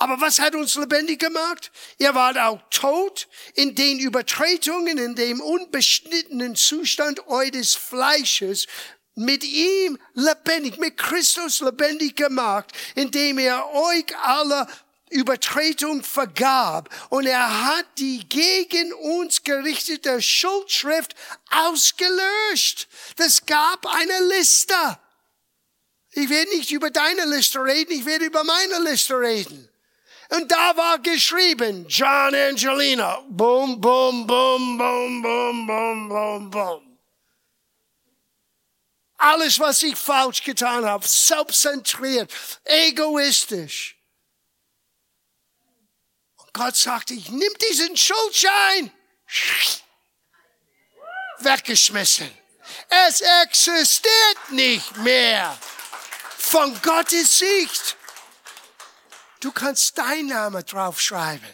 Aber 0.00 0.18
was 0.18 0.38
hat 0.38 0.54
uns 0.54 0.76
lebendig 0.76 1.20
gemacht? 1.20 1.70
Ihr 1.98 2.14
wart 2.14 2.38
auch 2.38 2.58
tot 2.70 3.28
in 3.54 3.74
den 3.74 3.98
Übertretungen, 3.98 4.96
in 4.96 5.14
dem 5.14 5.42
unbeschnittenen 5.42 6.56
Zustand 6.56 7.28
eures 7.28 7.74
Fleisches, 7.74 8.66
mit 9.14 9.44
ihm 9.44 9.98
lebendig, 10.14 10.78
mit 10.78 10.96
Christus 10.96 11.60
lebendig 11.60 12.16
gemacht, 12.16 12.72
indem 12.94 13.38
er 13.38 13.70
euch 13.74 14.06
alle 14.22 14.66
Übertretung 15.10 16.02
vergab 16.02 16.88
und 17.10 17.26
er 17.26 17.66
hat 17.66 17.84
die 17.98 18.26
gegen 18.26 18.94
uns 18.94 19.42
gerichtete 19.42 20.22
Schuldschrift 20.22 21.14
ausgelöscht. 21.50 22.88
Das 23.16 23.44
gab 23.44 23.84
eine 23.86 24.28
Liste. 24.38 24.98
Ich 26.12 26.30
werde 26.30 26.56
nicht 26.56 26.70
über 26.70 26.90
deine 26.90 27.26
Liste 27.26 27.62
reden, 27.62 27.92
ich 27.92 28.06
werde 28.06 28.24
über 28.24 28.44
meine 28.44 28.78
Liste 28.88 29.18
reden. 29.18 29.69
Und 30.30 30.50
da 30.50 30.76
war 30.76 30.98
geschrieben, 31.00 31.86
John 31.88 32.34
Angelina. 32.34 33.20
Boom, 33.28 33.80
boom, 33.80 34.26
boom, 34.26 34.78
boom, 34.78 35.22
boom, 35.22 35.66
boom, 35.66 36.08
boom, 36.08 36.50
boom. 36.50 36.98
Alles, 39.16 39.58
was 39.58 39.82
ich 39.82 39.96
falsch 39.96 40.42
getan 40.42 40.84
habe, 40.84 41.06
selbstzentriert, 41.06 42.32
egoistisch. 42.64 43.96
Und 46.36 46.54
Gott 46.54 46.76
sagte, 46.76 47.14
ich 47.14 47.28
nimm 47.28 47.52
diesen 47.68 47.96
Schuldschein. 47.96 48.92
Weggeschmissen. 51.40 52.30
Es 52.88 53.20
existiert 53.42 54.50
nicht 54.50 54.96
mehr. 54.98 55.58
Von 56.38 56.80
Gottes 56.82 57.38
Sicht. 57.38 57.96
Du 59.40 59.52
kannst 59.52 59.96
deinen 59.98 60.28
Namen 60.28 60.64
draufschreiben. 60.64 61.48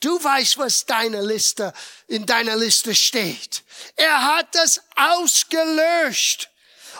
Du 0.00 0.22
weißt, 0.22 0.58
was 0.58 0.86
deine 0.86 1.20
Liste, 1.22 1.72
in 2.06 2.24
deiner 2.24 2.56
Liste 2.56 2.94
steht. 2.94 3.64
Er 3.96 4.24
hat 4.36 4.54
das 4.54 4.80
ausgelöscht 4.96 6.50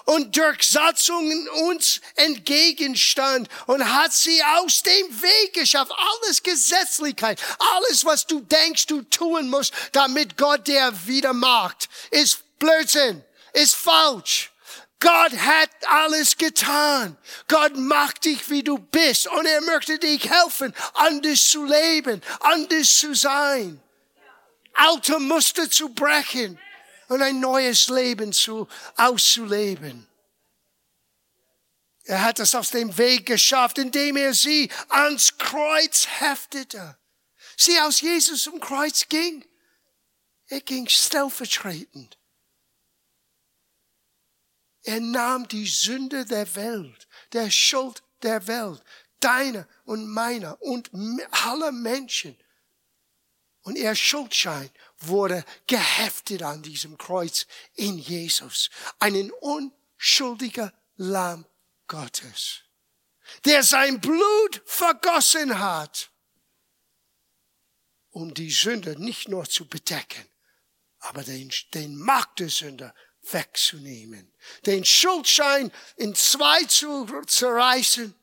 und 0.05 0.37
durch 0.37 0.63
Satzungen 0.63 1.49
uns 1.49 2.01
entgegenstand 2.17 3.49
und 3.67 3.95
hat 3.95 4.13
sie 4.13 4.43
aus 4.57 4.83
dem 4.83 5.23
Weg 5.23 5.53
geschafft. 5.55 5.93
Alles 5.93 6.43
Gesetzlichkeit, 6.43 7.41
alles, 7.77 8.05
was 8.05 8.27
du 8.27 8.41
denkst, 8.41 8.87
du 8.87 9.03
tun 9.03 9.49
musst, 9.49 9.73
damit 9.93 10.37
Gott 10.37 10.67
dir 10.67 10.93
wieder 11.07 11.33
macht, 11.33 11.89
ist 12.11 12.59
Blödsinn, 12.59 13.25
ist 13.53 13.77
falsch. 13.77 14.51
Gott 15.01 15.33
hat 15.33 15.71
alles 15.87 16.37
getan. 16.37 17.17
Gott 17.47 17.77
macht 17.77 18.25
dich, 18.25 18.51
wie 18.51 18.65
du 18.65 18.79
bist. 18.79 19.29
Und 19.29 19.47
er 19.47 19.61
möchte 19.61 19.99
dich 19.99 20.29
helfen, 20.29 20.75
anders 20.95 21.47
zu 21.47 21.65
leben, 21.65 22.21
anders 22.41 22.97
zu 22.97 23.15
sein. 23.15 23.81
Alte 24.75 25.19
Muster 25.21 25.71
zu 25.71 25.91
brechen 25.91 26.59
und 27.09 27.23
ein 27.23 27.41
neues 27.41 27.89
Leben 27.89 28.33
zu, 28.33 28.69
auszuleben. 28.97 30.09
Er 32.05 32.23
hat 32.23 32.41
es 32.41 32.55
aus 32.55 32.71
dem 32.71 32.97
Weg 32.97 33.27
geschafft, 33.27 33.79
indem 33.79 34.17
er 34.17 34.35
sie 34.35 34.71
ans 34.89 35.37
Kreuz 35.37 36.07
heftete. 36.21 36.97
Sie 37.57 37.79
aus 37.81 38.01
Jesus 38.01 38.45
zum 38.45 38.61
Kreuz 38.61 39.09
ging. 39.09 39.45
Er 40.47 40.61
ging 40.61 40.89
stellvertretend. 40.89 42.18
Er 44.89 45.01
nahm 45.01 45.47
die 45.47 45.67
Sünde 45.67 46.25
der 46.25 46.55
Welt, 46.57 47.09
der 47.35 47.51
Schuld 47.51 48.03
der 48.23 48.47
Welt, 48.47 48.83
deiner 49.21 49.69
und 49.85 50.07
meiner 50.07 50.63
und 50.63 50.91
aller 51.31 51.73
Menschen. 51.73 52.35
Und 53.65 53.77
ihr 53.77 53.95
Schuldschein 53.95 54.71
wurde 54.97 55.45
geheftet 55.67 56.43
an 56.43 56.63
diesem 56.63 56.97
Kreuz 56.97 57.47
in 57.75 57.99
Jesus. 57.99 58.71
Einen 58.99 59.31
unschuldiger 59.31 60.73
Lamm 60.97 61.45
Gottes, 61.87 62.63
der 63.45 63.63
sein 63.65 64.01
Blut 64.01 64.63
vergossen 64.65 65.59
hat, 65.59 66.11
um 68.09 68.33
die 68.33 68.51
Sünde 68.51 68.99
nicht 68.99 69.29
nur 69.29 69.45
zu 69.45 69.69
bedecken, 69.69 70.25
aber 71.01 71.25
den, 71.25 71.53
den 71.75 71.95
Macht 71.95 72.39
der 72.39 72.49
Sünde 72.49 72.95
wegzunehmen, 73.33 74.33
den 74.67 74.85
Schuldschein 74.85 75.71
in 75.97 76.15
zwei 76.15 76.65
zu 76.65 77.07
zerreißen 77.27 78.15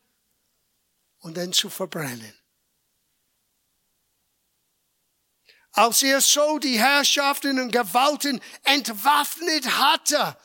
und 1.19 1.37
dann 1.37 1.53
zu 1.53 1.69
verbrennen. 1.69 2.33
Als 5.71 6.03
er 6.03 6.21
so 6.21 6.57
die 6.57 6.79
Herrschaften 6.79 7.59
und 7.59 7.71
Gewalten 7.71 8.39
entwaffnet 8.63 9.65
hatte, 9.77 10.37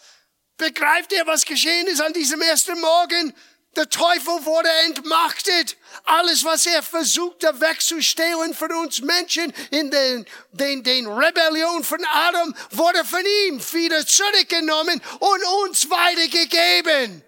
begreift 0.56 1.12
er, 1.12 1.26
was 1.26 1.44
geschehen 1.44 1.86
ist 1.86 2.00
an 2.00 2.12
diesem 2.12 2.40
ersten 2.40 2.80
Morgen? 2.80 3.32
Der 3.76 3.88
Teufel 3.88 4.44
wurde 4.44 4.68
entmachtet. 4.86 5.76
Alles, 6.04 6.44
was 6.44 6.66
er 6.66 6.82
versuchte 6.82 7.60
wegzustehlen 7.60 8.52
von 8.52 8.72
uns 8.72 9.00
Menschen 9.00 9.52
in 9.70 9.90
den, 9.90 10.26
den, 10.50 10.82
den 10.82 11.06
Rebellion 11.06 11.84
von 11.84 12.04
Adam, 12.04 12.54
wurde 12.70 13.04
von 13.04 13.24
ihm 13.46 13.60
wieder 13.72 14.04
zurückgenommen 14.04 15.00
und 15.20 15.44
uns 15.64 15.88
weitergegeben. 15.88 17.22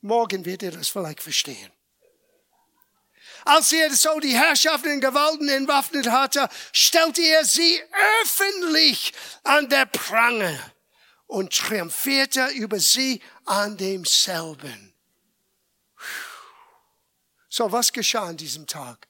Morgen 0.00 0.44
wird 0.44 0.64
er 0.64 0.72
das 0.72 0.88
vielleicht 0.88 1.22
verstehen. 1.22 1.70
Als 3.44 3.72
er 3.72 3.90
so 3.90 4.18
die 4.20 4.34
Herrschaften 4.34 4.90
und 4.90 5.00
Gewalten 5.00 5.48
entwaffnet 5.48 6.10
hatte, 6.10 6.48
stellte 6.72 7.22
er 7.22 7.44
sie 7.44 7.80
öffentlich 8.22 9.12
an 9.44 9.68
der 9.68 9.86
Prange 9.86 10.73
und 11.26 11.52
triumphierte 11.52 12.46
über 12.48 12.78
sie 12.80 13.20
an 13.44 13.76
demselben. 13.76 14.94
So, 17.48 17.70
was 17.70 17.92
geschah 17.92 18.28
an 18.28 18.36
diesem 18.36 18.66
Tag, 18.66 19.08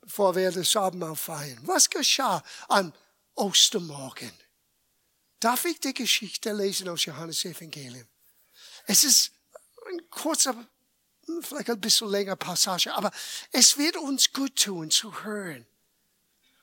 bevor 0.00 0.34
wir 0.36 0.50
das 0.52 0.76
Abendmahl 0.76 1.16
feiern? 1.16 1.58
Was 1.62 1.90
geschah 1.90 2.42
am 2.68 2.92
Ostermorgen? 3.34 4.32
Darf 5.40 5.64
ich 5.64 5.80
die 5.80 5.94
Geschichte 5.94 6.52
lesen 6.52 6.88
aus 6.88 7.04
Johannes 7.04 7.44
Evangelium? 7.44 8.06
Es 8.86 9.04
ist 9.04 9.32
ein 9.88 10.08
kurzer 10.10 10.54
vielleicht 11.40 11.70
ein 11.70 11.80
bisschen 11.80 12.08
länger 12.08 12.36
Passage, 12.36 12.92
aber 12.94 13.10
es 13.52 13.78
wird 13.78 13.96
uns 13.96 14.32
gut 14.32 14.56
tun 14.56 14.90
zu 14.90 15.22
hören, 15.22 15.66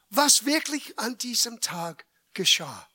was 0.09 0.45
wirklich 0.45 0.97
an 0.99 1.17
diesem 1.17 1.61
Tag 1.61 2.05
geschah. 2.33 2.88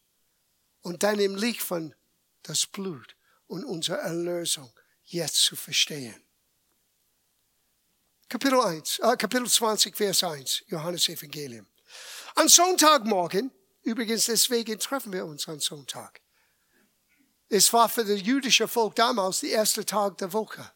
Und 0.84 1.02
dann 1.02 1.18
im 1.18 1.34
Licht 1.34 1.62
von 1.62 1.94
das 2.42 2.66
Blut 2.66 3.16
und 3.46 3.64
unsere 3.64 3.98
Erlösung 3.98 4.70
jetzt 5.04 5.36
zu 5.36 5.56
verstehen. 5.56 6.22
Kapitel 8.28 8.60
1, 8.60 8.98
äh, 8.98 9.16
Kapitel 9.16 9.48
20, 9.48 9.96
Vers 9.96 10.22
1, 10.22 10.64
Johannes 10.66 11.08
Evangelium. 11.08 11.66
Am 12.34 12.48
Sonntagmorgen, 12.48 13.50
übrigens 13.82 14.26
deswegen 14.26 14.78
treffen 14.78 15.10
wir 15.14 15.24
uns 15.24 15.48
am 15.48 15.58
Sonntag. 15.58 16.20
Es 17.48 17.72
war 17.72 17.88
für 17.88 18.04
das 18.04 18.20
jüdische 18.20 18.68
Volk 18.68 18.94
damals 18.96 19.40
der 19.40 19.52
erste 19.52 19.86
Tag 19.86 20.18
der 20.18 20.34
Woche. 20.34 20.70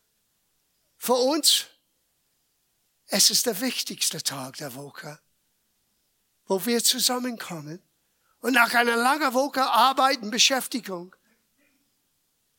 Für 0.97 1.16
uns, 1.16 1.66
es 3.09 3.29
ist 3.29 3.44
der 3.44 3.61
wichtigste 3.61 4.23
Tag 4.23 4.57
der 4.57 4.75
Woche, 4.75 5.21
wo 6.47 6.64
wir 6.64 6.83
zusammenkommen 6.83 7.83
und 8.40 8.55
nach 8.55 8.72
einer 8.74 8.96
langen 8.96 9.33
Woche 9.35 9.62
Arbeit 9.62 10.22
und 10.22 10.31
Beschäftigung 10.31 11.14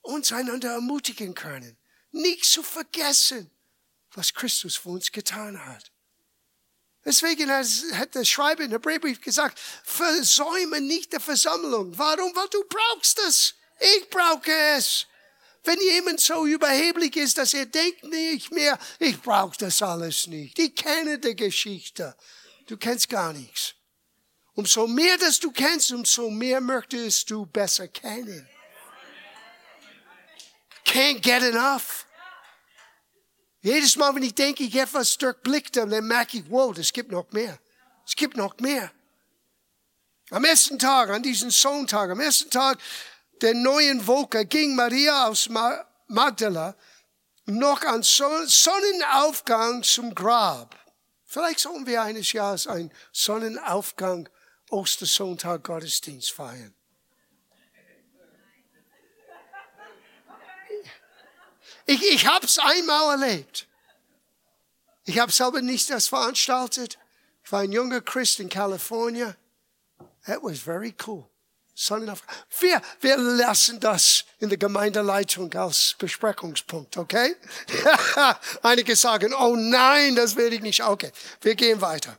uns 0.01 0.31
einander 0.31 0.73
ermutigen 0.73 1.33
können, 1.33 1.77
nicht 2.11 2.45
zu 2.45 2.63
vergessen, 2.63 3.49
was 4.13 4.33
Christus 4.33 4.75
für 4.75 4.89
uns 4.89 5.11
getan 5.11 5.65
hat. 5.65 5.91
Deswegen 7.05 7.49
hat 7.49 8.15
der 8.15 8.25
Schreiber 8.25 8.63
in 8.63 8.71
der 8.71 8.79
Brief 8.79 9.21
gesagt, 9.21 9.57
versäume 9.83 10.81
nicht 10.81 11.13
die 11.13 11.19
Versammlung. 11.19 11.97
Warum? 11.97 12.35
Weil 12.35 12.47
du 12.49 12.63
brauchst 12.65 13.19
es. 13.19 13.55
Ich 13.79 14.09
brauche 14.09 14.51
es. 14.75 15.07
Wenn 15.63 15.79
jemand 15.79 16.19
so 16.19 16.45
überheblich 16.45 17.15
ist, 17.15 17.37
dass 17.37 17.53
er 17.53 17.65
denkt 17.65 18.03
nicht 18.03 18.51
mehr, 18.51 18.77
ich 18.99 19.21
brauche 19.21 19.57
das 19.57 19.81
alles 19.81 20.27
nicht. 20.27 20.57
Ich 20.59 20.75
kenne 20.75 21.19
die 21.19 21.35
Geschichte. 21.35 22.15
Du 22.67 22.77
kennst 22.77 23.09
gar 23.09 23.33
nichts. 23.33 23.75
Umso 24.59 24.87
mehr, 24.87 25.17
dass 25.17 25.39
du 25.39 25.51
kennst, 25.51 25.89
umso 25.93 26.29
mehr 26.29 26.59
möchtest 26.59 27.29
du 27.29 27.45
besser 27.45 27.87
kennen. 27.87 28.45
Can't 30.83 31.21
get 31.21 31.43
enough. 31.43 32.05
Jedes 33.61 33.95
Mal, 33.95 34.13
wenn 34.13 34.23
ich 34.23 34.35
denke, 34.35 34.65
ich 34.65 34.75
etwas 34.75 35.17
durchblicke, 35.17 35.71
dann 35.71 36.05
merke 36.05 36.39
ich, 36.39 36.43
wow, 36.49 36.77
es 36.77 36.91
gibt 36.91 37.09
noch 37.09 37.31
mehr. 37.31 37.57
Es 38.05 38.13
gibt 38.17 38.35
noch 38.35 38.59
mehr. 38.59 38.91
Am 40.29 40.43
ersten 40.43 40.77
Tag, 40.77 41.09
an 41.09 41.23
diesem 41.23 41.51
Sonntag, 41.51 42.09
am 42.09 42.19
ersten 42.19 42.49
Tag 42.49 42.79
der 43.41 43.53
neuen 43.53 44.05
Woche 44.05 44.45
ging 44.45 44.75
Maria 44.75 45.27
aus 45.27 45.47
Magdala 46.09 46.75
noch 47.45 47.81
an 47.83 48.03
Sonnenaufgang 48.03 49.83
zum 49.83 50.13
Grab. 50.13 50.75
Vielleicht 51.25 51.59
sollen 51.59 51.87
wir 51.87 52.01
eines 52.01 52.33
Jahres 52.33 52.67
einen 52.67 52.91
Sonnenaufgang 53.13 54.27
Ostersonntag 54.71 55.63
Gottesdienst 55.63 56.31
feiern. 56.31 56.73
Ich, 61.85 62.03
ich 62.03 62.27
habe 62.27 62.45
es 62.45 62.59
einmal 62.59 63.19
erlebt. 63.19 63.67
Ich 65.05 65.17
habe 65.17 65.31
selber 65.31 65.61
nicht 65.61 65.89
das 65.89 66.07
veranstaltet. 66.07 66.99
Ich 67.43 67.51
war 67.51 67.61
ein 67.61 67.71
junger 67.71 68.01
Christ 68.01 68.39
in 68.39 68.49
Kalifornien. 68.49 69.35
It 70.27 70.37
was 70.43 70.59
very 70.59 70.93
cool. 71.07 71.27
Wir, 72.59 72.81
wir 72.99 73.17
lassen 73.17 73.79
das 73.79 74.25
in 74.39 74.49
der 74.49 74.57
Gemeindeleitung 74.57 75.53
als 75.53 75.95
Besprechungspunkt, 75.97 76.97
okay? 76.97 77.35
Einige 78.61 78.97
sagen, 78.97 79.33
oh 79.33 79.55
nein, 79.55 80.15
das 80.15 80.35
will 80.35 80.51
ich 80.51 80.59
nicht. 80.59 80.83
Okay, 80.83 81.11
wir 81.41 81.55
gehen 81.55 81.79
weiter. 81.79 82.17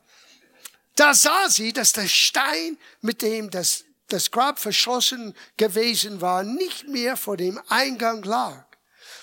Da 0.96 1.14
sah 1.14 1.48
sie, 1.48 1.72
dass 1.72 1.92
der 1.92 2.08
Stein, 2.08 2.78
mit 3.00 3.22
dem 3.22 3.50
das, 3.50 3.84
das 4.08 4.30
Grab 4.30 4.58
verschlossen 4.58 5.34
gewesen 5.56 6.20
war, 6.20 6.42
nicht 6.42 6.88
mehr 6.88 7.16
vor 7.16 7.36
dem 7.36 7.60
Eingang 7.68 8.22
lag. 8.22 8.64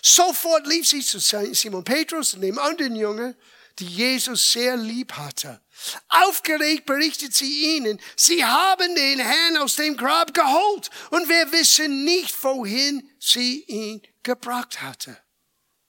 Sofort 0.01 0.67
lief 0.67 0.88
sie 0.88 1.01
zu 1.01 1.19
Simon 1.19 1.84
Petrus 1.84 2.34
und 2.34 2.41
dem 2.41 2.58
anderen 2.60 2.95
Jungen, 2.95 3.36
die 3.80 3.86
Jesus 3.86 4.51
sehr 4.51 4.75
lieb 4.77 5.13
hatte. 5.13 5.62
Aufgeregt 6.10 6.86
berichtet 6.86 7.36
sie 7.36 7.75
ihnen, 7.75 7.99
sie 8.15 8.43
haben 8.43 8.95
den 8.95 9.19
Herrn 9.19 9.58
aus 9.58 9.75
dem 9.75 9.95
Grab 9.95 10.34
geholt 10.34 10.89
und 11.12 11.30
wir 11.30 11.51
wissen 11.51 12.03
nicht, 12.03 12.43
wohin 12.43 13.08
sie 13.19 13.63
ihn 13.63 14.01
gebracht 14.23 14.82
hatte, 14.82 15.17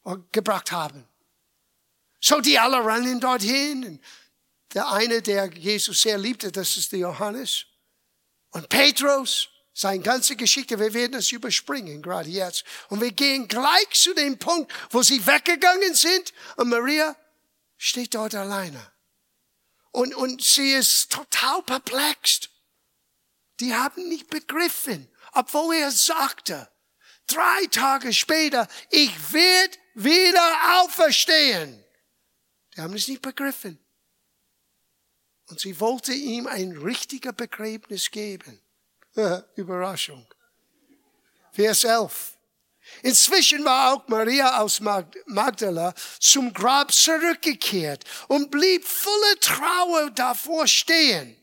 oder 0.05 0.23
gebracht 0.33 0.73
haben. 0.73 1.09
So 2.21 2.41
die 2.41 2.59
alle 2.59 2.85
rennen 2.85 3.21
dorthin. 3.21 4.01
Der 4.75 4.91
eine, 4.91 5.23
der 5.23 5.47
Jesus 5.47 6.03
sehr 6.03 6.19
liebte, 6.19 6.53
das 6.53 6.77
ist 6.77 6.93
der 6.93 7.01
Johannes. 7.01 7.65
Und 8.51 8.69
Petrus, 8.69 9.49
seine 9.73 10.03
ganze 10.03 10.37
Geschichte, 10.37 10.79
wir 10.79 10.93
werden 10.93 11.15
es 11.15 11.33
überspringen, 11.33 12.03
gerade 12.03 12.29
jetzt. 12.29 12.65
Und 12.89 13.01
wir 13.01 13.13
gehen 13.13 13.49
gleich 13.49 13.91
zu 13.93 14.13
dem 14.15 14.39
Punkt, 14.39 14.73
wo 14.91 15.03
sie 15.03 15.25
weggegangen 15.27 15.95
sind 15.95 16.33
und 16.57 16.69
Maria 16.69 17.17
steht 17.77 18.15
dort 18.15 18.35
alleine. 18.35 18.93
Und, 19.93 20.15
und 20.15 20.43
sie 20.43 20.73
ist 20.73 21.11
total 21.13 21.63
perplex. 21.63 22.51
Die 23.61 23.75
haben 23.75 24.09
nicht 24.09 24.29
begriffen, 24.29 25.09
obwohl 25.33 25.77
er 25.77 25.91
sagte, 25.91 26.71
drei 27.27 27.67
Tage 27.71 28.13
später, 28.13 28.69
ich 28.91 29.33
werde 29.33 29.77
wieder 29.95 30.81
auferstehen. 30.81 31.85
Die 32.75 32.81
haben 32.81 32.95
es 32.95 33.09
nicht 33.09 33.23
begriffen. 33.23 33.79
Und 35.49 35.61
sie 35.61 35.81
wollte 35.81 36.13
ihm 36.13 36.47
ein 36.47 36.73
richtiger 36.73 37.33
Begräbnis 37.33 38.11
geben. 38.11 38.61
Überraschung. 39.57 40.27
Vers 41.53 41.85
11. 41.85 42.38
Inzwischen 43.03 43.65
war 43.65 43.93
auch 43.93 44.09
Maria 44.09 44.59
aus 44.61 44.81
Magdala 44.81 45.95
zum 46.19 46.53
Grab 46.53 46.93
zurückgekehrt 46.93 48.05
und 48.27 48.51
blieb 48.51 48.85
voller 48.85 49.41
Trauer 49.41 50.11
davor 50.11 50.67
stehen. 50.67 51.37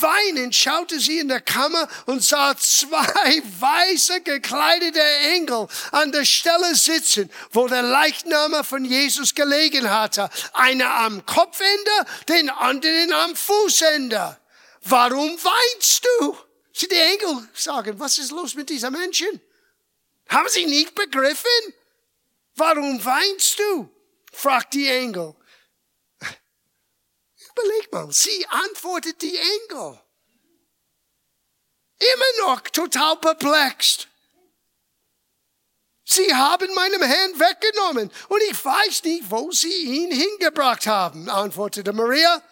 Weinend 0.00 0.54
schaute 0.54 1.00
sie 1.00 1.18
in 1.18 1.28
der 1.28 1.40
Kammer 1.40 1.88
und 2.06 2.22
sah 2.22 2.56
zwei 2.56 3.42
weiße 3.60 4.20
gekleidete 4.20 5.02
Engel 5.34 5.66
an 5.92 6.12
der 6.12 6.24
Stelle 6.24 6.74
sitzen, 6.74 7.30
wo 7.50 7.66
der 7.66 7.82
Leichname 7.82 8.62
von 8.64 8.84
Jesus 8.84 9.34
gelegen 9.34 9.90
hatte. 9.90 10.30
Einer 10.52 10.94
am 10.94 11.26
Kopfende, 11.26 12.06
den 12.28 12.50
anderen 12.50 13.12
am 13.12 13.34
Fußende. 13.34 14.38
Warum 14.82 15.30
weinst 15.30 16.06
du? 16.20 16.36
Die 16.80 16.94
Engel 16.94 17.48
sagen, 17.52 17.98
was 17.98 18.18
ist 18.18 18.30
los 18.30 18.54
mit 18.54 18.70
dieser 18.70 18.90
Menschen? 18.90 19.40
Haben 20.30 20.48
sie 20.48 20.66
nicht 20.66 20.94
begriffen? 20.94 21.74
Warum 22.54 23.04
weinst 23.04 23.58
du? 23.58 23.90
fragt 24.32 24.74
die 24.74 24.86
Engel. 24.86 25.34
Überleg 27.50 27.92
mal, 27.92 28.12
sie 28.12 28.46
antwortet 28.46 29.20
die 29.20 29.36
Engel. 29.36 30.00
Immer 31.98 32.46
noch 32.46 32.60
total 32.60 33.16
perplex. 33.16 34.06
Sie 36.04 36.34
haben 36.34 36.74
meinem 36.74 37.02
Herrn 37.02 37.38
weggenommen 37.38 38.10
und 38.28 38.42
ich 38.50 38.64
weiß 38.64 39.04
nicht, 39.04 39.30
wo 39.30 39.50
sie 39.52 39.82
ihn 39.82 40.10
hingebracht 40.10 40.86
haben, 40.86 41.28
antwortete 41.28 41.92
Maria. 41.92 42.42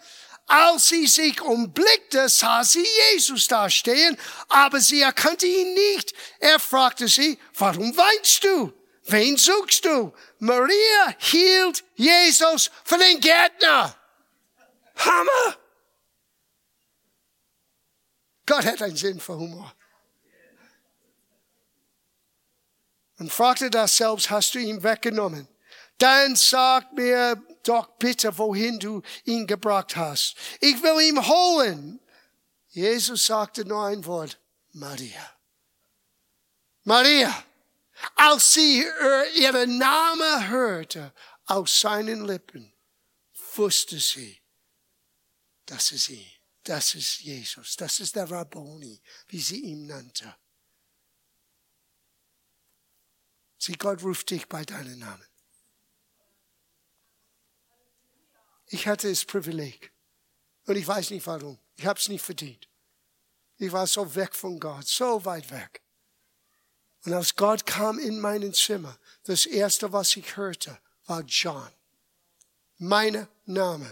Als 0.49 0.89
sie 0.89 1.07
sich 1.07 1.41
umblickte, 1.41 2.27
sah 2.27 2.63
sie 2.63 2.85
Jesus 3.11 3.47
da 3.47 3.69
stehen, 3.69 4.17
aber 4.49 4.81
sie 4.81 5.01
erkannte 5.01 5.45
ihn 5.45 5.73
nicht. 5.73 6.13
Er 6.39 6.59
fragte 6.59 7.07
sie, 7.07 7.39
warum 7.53 7.95
weinst 7.95 8.43
du? 8.43 8.73
Wen 9.05 9.37
suchst 9.37 9.85
du? 9.85 10.13
Maria 10.39 11.15
hielt 11.19 11.83
Jesus 11.95 12.69
für 12.83 12.97
den 12.97 13.19
Gärtner. 13.19 13.95
Hammer! 14.97 15.57
Gott 18.45 18.65
hat 18.65 18.81
einen 18.81 18.97
Sinn 18.97 19.19
für 19.19 19.37
Humor. 19.37 19.73
und 23.19 23.31
fragte 23.31 23.69
das 23.69 23.97
selbst, 23.97 24.29
hast 24.29 24.55
du 24.55 24.59
ihn 24.59 24.81
weggenommen? 24.81 25.47
Dann 25.97 26.35
sag 26.35 26.93
mir 26.93 27.41
doch 27.69 27.87
bitte, 27.97 28.35
wohin 28.37 28.79
du 28.79 29.01
ihn 29.25 29.45
gebracht 29.45 29.95
hast. 29.95 30.35
Ich 30.59 30.81
will 30.81 30.99
ihn 31.07 31.27
holen. 31.27 31.99
Jesus 32.69 33.27
sagte 33.27 33.63
nur 33.65 33.85
ein 33.85 34.03
Wort, 34.05 34.39
Maria. 34.71 35.37
Maria. 36.83 37.45
Als 38.15 38.53
sie 38.53 38.85
ihren 39.35 39.77
Namen 39.77 40.49
hörte 40.49 41.13
aus 41.45 41.81
seinen 41.81 42.25
Lippen, 42.25 42.73
wusste 43.55 43.99
sie, 43.99 44.41
das 45.65 45.91
ist 45.91 46.05
sie, 46.05 46.25
das 46.63 46.95
ist 46.95 47.19
Jesus, 47.19 47.75
das 47.75 47.99
ist 47.99 48.15
der 48.15 48.31
Rabboni, 48.31 49.01
wie 49.27 49.41
sie 49.41 49.59
ihn 49.61 49.85
nannte. 49.85 50.33
Sieh, 53.57 53.73
Gott 53.73 54.01
ruft 54.01 54.29
dich 54.29 54.47
bei 54.47 54.63
deinem 54.63 54.99
Namen. 54.99 55.27
Ich 58.69 58.87
hatte 58.87 59.09
das 59.09 59.25
Privileg. 59.25 59.91
Und 60.65 60.75
ich 60.75 60.87
weiß 60.87 61.09
nicht 61.11 61.25
warum. 61.27 61.57
Ich 61.75 61.85
habe 61.85 61.99
es 61.99 62.07
nicht 62.07 62.23
verdient. 62.23 62.67
Ich 63.57 63.71
war 63.71 63.87
so 63.87 64.15
weg 64.15 64.33
von 64.33 64.59
Gott, 64.59 64.87
so 64.87 65.23
weit 65.25 65.49
weg. 65.51 65.81
Und 67.05 67.13
als 67.13 67.35
Gott 67.35 67.65
kam 67.65 67.97
in 67.99 68.19
mein 68.19 68.53
Zimmer, 68.53 68.97
das 69.23 69.45
erste, 69.45 69.91
was 69.91 70.15
ich 70.15 70.37
hörte, 70.37 70.77
war 71.07 71.21
John. 71.21 71.69
Mein 72.77 73.27
Name. 73.45 73.91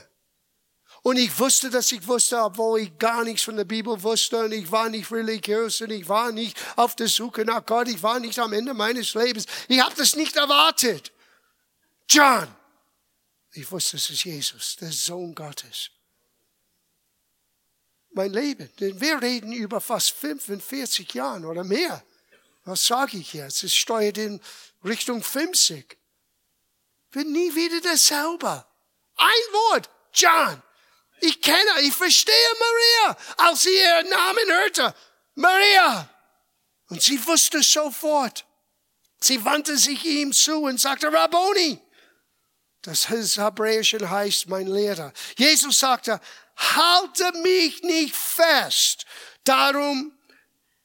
Und 1.02 1.18
ich 1.18 1.38
wusste, 1.40 1.70
dass 1.70 1.92
ich 1.92 2.06
wusste, 2.08 2.38
obwohl 2.38 2.82
ich 2.82 2.98
gar 2.98 3.24
nichts 3.24 3.44
von 3.44 3.56
der 3.56 3.66
Bibel 3.66 4.02
wusste 4.04 4.40
und 4.46 4.52
ich 4.52 4.72
war 4.72 4.90
nicht 4.90 5.12
religiös 5.12 5.82
und 5.82 5.92
ich 5.92 6.08
war 6.08 6.32
nicht 6.32 6.58
auf 6.76 6.96
der 6.96 7.08
Suche 7.08 7.46
nach 7.46 7.66
Gott, 7.66 7.88
ich 7.88 8.04
war 8.04 8.20
nicht 8.20 8.38
am 8.40 8.54
Ende 8.54 8.74
meines 8.74 9.14
Lebens. 9.14 9.46
Ich 9.68 9.80
habe 9.80 9.96
das 9.96 10.16
nicht 10.16 10.36
erwartet. 10.36 11.12
John. 12.10 12.48
Ich 13.58 13.72
wusste, 13.72 13.98
es 13.98 14.08
ist 14.12 14.24
Jesus, 14.24 14.76
der 14.76 14.92
Sohn 14.92 15.34
Gottes. 15.34 15.90
Mein 18.12 18.32
Leben, 18.32 18.70
denn 18.80 19.02
wir 19.02 19.20
reden 19.20 19.52
über 19.52 19.82
fast 19.82 20.12
45 20.12 21.12
Jahre 21.16 21.48
oder 21.48 21.64
mehr. 21.64 22.04
Was 22.66 22.86
sage 22.86 23.18
ich 23.18 23.34
jetzt? 23.34 23.64
Es 23.64 23.74
steuert 23.74 24.20
in 24.20 24.40
Richtung 24.86 25.24
50. 25.24 25.98
Bin 27.10 27.32
nie 27.32 27.56
wieder 27.56 27.82
dasselbe. 27.82 28.64
Ein 29.16 29.54
Wort, 29.54 29.90
John. 30.14 30.62
Ich 31.22 31.42
kenne, 31.42 31.82
ich 31.82 31.96
verstehe 31.96 32.54
Maria, 32.60 33.18
als 33.38 33.64
sie 33.64 33.76
ihren 33.76 34.10
Namen 34.10 34.52
hörte. 34.52 34.96
Maria. 35.34 36.08
Und 36.90 37.02
sie 37.02 37.26
wusste 37.26 37.64
sofort. 37.64 38.46
Sie 39.20 39.44
wandte 39.44 39.80
sich 39.80 40.06
ihm 40.06 40.32
zu 40.32 40.62
und 40.62 40.80
sagte, 40.80 41.12
Rabboni. 41.12 41.82
Das 42.88 43.10
Hebräische 43.10 44.10
heißt 44.10 44.48
mein 44.48 44.66
Lehrer. 44.66 45.12
Jesus 45.38 45.78
sagte, 45.78 46.22
halte 46.56 47.38
mich 47.40 47.84
nicht 47.84 48.16
fest. 48.16 49.06
Darum 49.44 50.14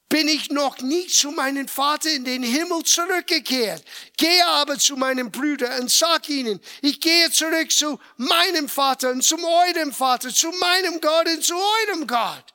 bin 0.08 0.26
ich 0.26 0.50
noch 0.50 0.80
nie 0.80 1.06
zu 1.06 1.30
meinem 1.30 1.68
Vater 1.68 2.10
in 2.10 2.24
den 2.24 2.42
Himmel 2.42 2.82
zurückgekehrt. 2.82 3.84
Gehe 4.16 4.44
aber 4.44 4.80
zu 4.80 4.96
meinen 4.96 5.30
Brüdern 5.30 5.82
und 5.82 5.92
sag 5.92 6.28
ihnen, 6.28 6.60
ich 6.80 7.00
gehe 7.00 7.30
zurück 7.30 7.70
zu 7.70 8.00
meinem 8.16 8.68
Vater 8.68 9.10
und 9.10 9.22
zu 9.22 9.36
eurem 9.38 9.92
Vater, 9.92 10.34
zu 10.34 10.50
meinem 10.50 11.00
Gott 11.00 11.28
und 11.28 11.44
zu 11.44 11.54
eurem 11.54 12.08
Gott. 12.08 12.46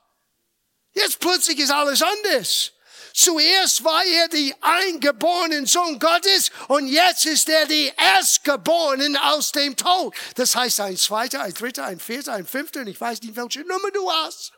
Jetzt 0.92 1.20
plötzlich 1.20 1.58
ist 1.58 1.70
alles 1.70 2.02
anders. 2.02 2.72
Zuerst 3.20 3.82
war 3.82 4.04
er 4.04 4.28
die 4.28 4.54
eingeborene 4.60 5.66
Sohn 5.66 5.98
Gottes 5.98 6.52
und 6.68 6.86
jetzt 6.86 7.26
ist 7.26 7.48
er 7.48 7.66
die 7.66 7.92
Erstgeborene 8.14 9.20
aus 9.32 9.50
dem 9.50 9.74
Tod. 9.74 10.14
Das 10.36 10.54
heißt 10.54 10.78
ein 10.78 10.96
zweiter, 10.96 11.42
ein 11.42 11.52
dritter, 11.52 11.84
ein 11.86 11.98
vierter, 11.98 12.34
ein 12.34 12.46
fünfter 12.46 12.78
und 12.82 12.86
ich 12.86 13.00
weiß 13.00 13.20
nicht, 13.22 13.34
welche 13.34 13.62
Nummer 13.62 13.90
du 13.90 14.08
hast. 14.08 14.52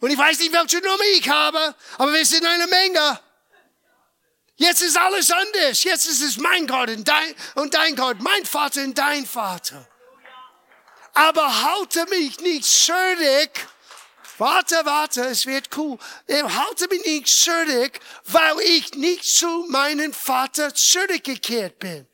Und 0.00 0.10
ich 0.10 0.18
weiß 0.18 0.38
nicht, 0.40 0.52
welche 0.52 0.80
Nummer 0.80 1.04
ich 1.14 1.26
habe, 1.30 1.74
aber 1.96 2.12
wir 2.12 2.26
sind 2.26 2.44
eine 2.44 2.66
Menge. 2.66 3.20
Jetzt 4.56 4.82
ist 4.82 4.98
alles 4.98 5.30
anders. 5.30 5.82
Jetzt 5.82 6.04
ist 6.04 6.20
es 6.20 6.36
mein 6.36 6.66
Gott 6.66 6.90
und 6.90 7.08
dein, 7.08 7.34
und 7.54 7.72
dein 7.72 7.96
Gott, 7.96 8.20
mein 8.20 8.44
Vater 8.44 8.82
und 8.82 8.98
dein 8.98 9.24
Vater. 9.24 9.88
Aber 11.14 11.62
halte 11.62 12.04
mich 12.10 12.38
nicht 12.40 12.66
schuldig. 12.66 13.48
Warte, 14.38 14.76
warte, 14.84 15.22
es 15.26 15.46
wird 15.46 15.76
cool. 15.76 15.98
Halte 16.28 16.88
mich 16.88 17.04
nicht 17.04 17.28
schuldig, 17.28 18.00
weil 18.24 18.60
ich 18.60 18.94
nicht 18.94 19.24
zu 19.24 19.66
meinem 19.68 20.12
Vater 20.12 20.74
zurückgekehrt 20.74 21.78
bin. 21.78 22.06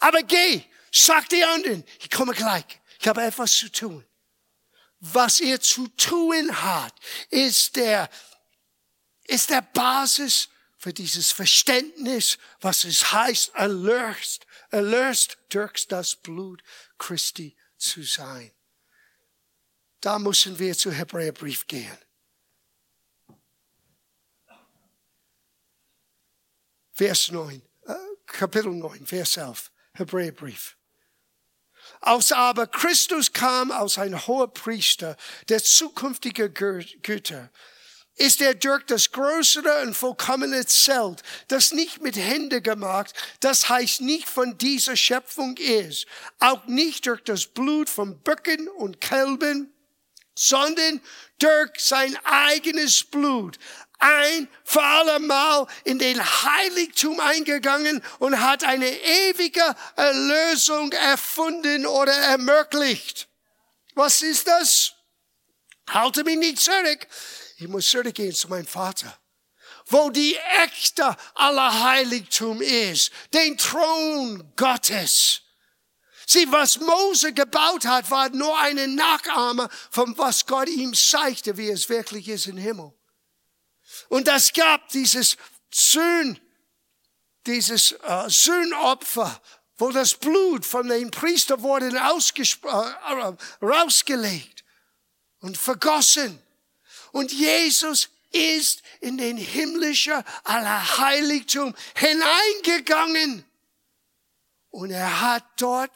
Aber 0.00 0.22
geh, 0.22 0.62
sag 0.92 1.28
die 1.28 1.44
anderen, 1.44 1.84
ich 2.00 2.10
komme 2.10 2.32
gleich. 2.32 2.64
Ich 2.98 3.08
habe 3.08 3.22
etwas 3.22 3.52
zu 3.52 3.70
tun 3.70 4.04
was 5.00 5.40
er 5.40 5.60
zu 5.60 5.88
tun 5.88 6.62
hat, 6.62 6.94
ist 7.30 7.76
der, 7.76 8.08
ist 9.24 9.50
der 9.50 9.62
Basis 9.62 10.48
für 10.76 10.92
dieses 10.92 11.32
Verständnis, 11.32 12.38
was 12.60 12.84
es 12.84 13.12
heißt, 13.12 13.54
erlöst, 13.54 14.46
erlöst 14.70 15.38
durch 15.48 15.88
das 15.88 16.16
Blut 16.16 16.62
Christi 16.98 17.56
zu 17.76 18.02
sein. 18.02 18.52
Da 20.00 20.18
müssen 20.18 20.58
wir 20.58 20.76
zu 20.76 20.90
Hebräerbrief 20.90 21.66
gehen. 21.66 21.98
Vers 26.92 27.30
9, 27.30 27.62
äh, 27.86 27.94
Kapitel 28.26 28.72
9, 28.72 29.06
Vers 29.06 29.36
11, 29.36 29.70
Hebräerbrief. 29.94 30.76
Als 32.00 32.32
aber 32.32 32.66
Christus 32.66 33.32
kam 33.32 33.70
als 33.70 33.98
ein 33.98 34.26
hoher 34.26 34.52
Priester 34.52 35.16
der 35.48 35.62
zukünftige 35.62 36.50
Güter, 36.50 37.50
ist 38.16 38.40
er 38.42 38.54
durch 38.54 38.84
das 38.84 39.12
größere 39.12 39.82
und 39.82 39.94
vollkommene 39.94 40.66
Zelt, 40.66 41.22
das 41.48 41.72
nicht 41.72 42.02
mit 42.02 42.16
Hände 42.16 42.60
gemacht, 42.60 43.14
das 43.40 43.68
heißt 43.68 44.02
nicht 44.02 44.28
von 44.28 44.58
dieser 44.58 44.96
Schöpfung 44.96 45.56
ist, 45.56 46.06
auch 46.38 46.66
nicht 46.66 47.06
durch 47.06 47.22
das 47.22 47.46
Blut 47.46 47.88
von 47.88 48.20
Böcken 48.20 48.68
und 48.68 49.00
Kälben, 49.00 49.72
sondern 50.40 51.02
durch 51.38 51.70
sein 51.78 52.16
eigenes 52.24 53.04
Blut 53.04 53.58
ein 53.98 54.48
für 54.64 54.82
allemal 54.82 55.66
in 55.84 55.98
den 55.98 56.18
Heiligtum 56.18 57.20
eingegangen 57.20 58.02
und 58.18 58.40
hat 58.40 58.64
eine 58.64 58.88
ewige 58.88 59.76
Erlösung 59.96 60.92
erfunden 60.92 61.84
oder 61.84 62.14
ermöglicht. 62.14 63.28
Was 63.94 64.22
ist 64.22 64.46
das? 64.46 64.94
Halte 65.90 66.24
mich 66.24 66.38
nicht 66.38 66.60
zurück. 66.60 67.06
Ich 67.58 67.68
muss 67.68 67.90
zurückgehen 67.90 68.34
zu 68.34 68.48
meinem 68.48 68.66
Vater 68.66 69.14
wo 69.92 70.08
die 70.08 70.36
echte 70.62 71.16
Allerheiligtum 71.34 72.62
ist, 72.62 73.10
den 73.34 73.58
Thron 73.58 74.52
Gottes. 74.54 75.42
Sieh, 76.32 76.46
was 76.52 76.78
Mose 76.78 77.32
gebaut 77.32 77.84
hat, 77.84 78.08
war 78.08 78.28
nur 78.28 78.56
eine 78.56 78.86
Nachahme 78.86 79.68
von 79.90 80.16
was 80.16 80.46
Gott 80.46 80.68
ihm 80.68 80.94
zeigte, 80.94 81.56
wie 81.56 81.70
es 81.70 81.88
wirklich 81.88 82.28
ist 82.28 82.46
im 82.46 82.56
Himmel. 82.56 82.92
Und 84.08 84.28
es 84.28 84.52
gab 84.52 84.88
dieses 84.90 85.36
Sühn, 85.72 86.38
dieses 87.46 87.90
äh, 87.90 88.28
Sühnopfer, 88.28 89.42
wo 89.76 89.90
das 89.90 90.14
Blut 90.14 90.64
von 90.64 90.86
den 90.86 91.10
Priester 91.10 91.62
wurde 91.62 91.88
äh, 91.88 93.34
rausgelegt 93.60 94.64
und 95.40 95.58
vergossen. 95.58 96.40
Und 97.10 97.32
Jesus 97.32 98.08
ist 98.30 98.84
in 99.00 99.18
den 99.18 99.36
himmlischen 99.36 100.22
Allerheiligtum 100.44 101.74
hineingegangen. 101.96 103.44
Und 104.70 104.92
er 104.92 105.22
hat 105.22 105.44
dort 105.56 105.90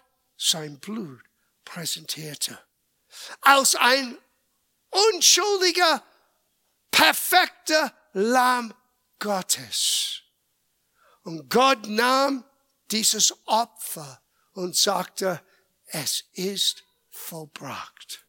sein 0.45 0.79
Blut 0.79 1.23
präsentierte. 1.65 2.59
Als 3.41 3.75
ein 3.75 4.19
unschuldiger, 4.91 6.03
perfekter 6.91 7.93
Lamm 8.13 8.75
Gottes. 9.19 10.23
Und 11.23 11.49
Gott 11.49 11.87
nahm 11.87 12.45
dieses 12.91 13.35
Opfer 13.47 14.23
und 14.53 14.77
sagte, 14.77 15.43
es 15.87 16.25
ist 16.33 16.85
vollbracht. 17.11 18.27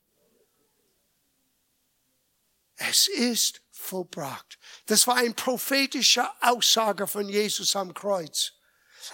Es 2.78 3.08
ist 3.08 3.62
vollbracht. 3.72 4.58
Das 4.86 5.06
war 5.08 5.18
eine 5.18 5.34
prophetische 5.34 6.30
Aussage 6.42 7.08
von 7.08 7.28
Jesus 7.30 7.76
am 7.76 7.94
Kreuz. 7.94 8.54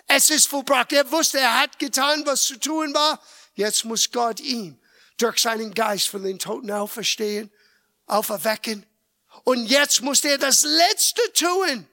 Es 0.07 0.29
ist 0.29 0.47
vollbracht. 0.47 0.91
Er 0.93 1.09
wusste, 1.11 1.39
er 1.39 1.59
hat 1.61 1.79
getan, 1.79 2.25
was 2.25 2.45
zu 2.45 2.59
tun 2.59 2.93
war. 2.93 3.21
Jetzt 3.55 3.85
muss 3.85 4.11
Gott 4.11 4.39
ihm 4.39 4.79
durch 5.17 5.39
seinen 5.39 5.73
Geist 5.73 6.07
von 6.07 6.23
den 6.23 6.39
Toten 6.39 6.71
auferstehen, 6.71 7.51
auferwecken. 8.07 8.85
Und 9.43 9.65
jetzt 9.67 10.01
muss 10.01 10.23
er 10.23 10.37
das 10.37 10.63
Letzte 10.63 11.21
tun. 11.33 11.87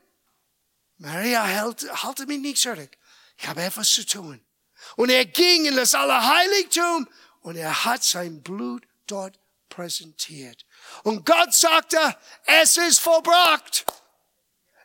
Maria, 0.99 1.47
halt, 1.47 1.87
halte 2.03 2.27
mich 2.27 2.41
nicht 2.41 2.59
zurück. 2.61 2.91
Ich 3.37 3.47
habe 3.47 3.63
etwas 3.63 3.91
zu 3.91 4.05
tun. 4.05 4.45
Und 4.97 5.11
er 5.11 5.25
ging 5.25 5.67
in 5.67 5.77
das 5.77 5.95
Allerheiligtum 5.95 7.09
und 7.41 7.57
er 7.57 7.85
hat 7.85 8.03
sein 8.03 8.43
Blut 8.43 8.83
dort 9.07 9.39
präsentiert. 9.69 10.65
Und 11.03 11.25
Gott 11.25 11.55
sagte, 11.55 12.17
es 12.47 12.77
ist 12.77 13.01
vollbracht. 13.01 13.85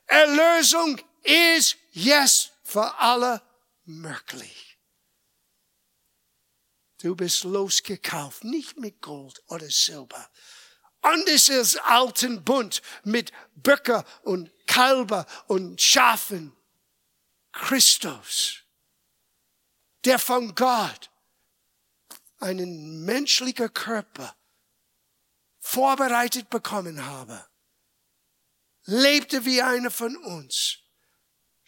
Erlösung 0.05 0.99
ist 1.23 1.77
jetzt 1.91 2.52
für 2.73 2.97
alle 2.97 3.39
möglich. 3.85 4.79
Du 7.01 7.15
bist 7.15 7.43
losgekauft, 7.43 8.43
nicht 8.43 8.77
mit 8.77 8.99
Gold 8.99 9.43
oder 9.47 9.69
Silber. 9.69 10.27
Anders 11.01 11.51
als 11.51 11.75
alten 11.75 12.43
Bund 12.43 12.81
mit 13.03 13.31
Böcker 13.55 14.03
und 14.23 14.49
Kalber 14.65 15.27
und 15.47 15.79
Schafen. 15.79 16.55
Christus, 17.51 18.63
der 20.05 20.17
von 20.17 20.55
Gott 20.55 21.11
einen 22.39 23.05
menschlichen 23.05 23.71
Körper 23.71 24.35
vorbereitet 25.59 26.49
bekommen 26.49 27.05
habe, 27.05 27.45
lebte 28.85 29.45
wie 29.45 29.61
einer 29.61 29.91
von 29.91 30.17
uns, 30.17 30.82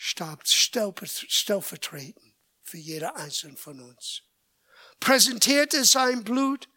starb 0.05 0.43
stellvertretend 0.45 2.35
für 2.61 2.77
jeder 2.77 3.15
einzelne 3.15 3.57
von 3.57 3.79
uns, 3.79 4.21
präsentierte 4.99 5.83
sein 5.83 6.23
Blut 6.23 6.69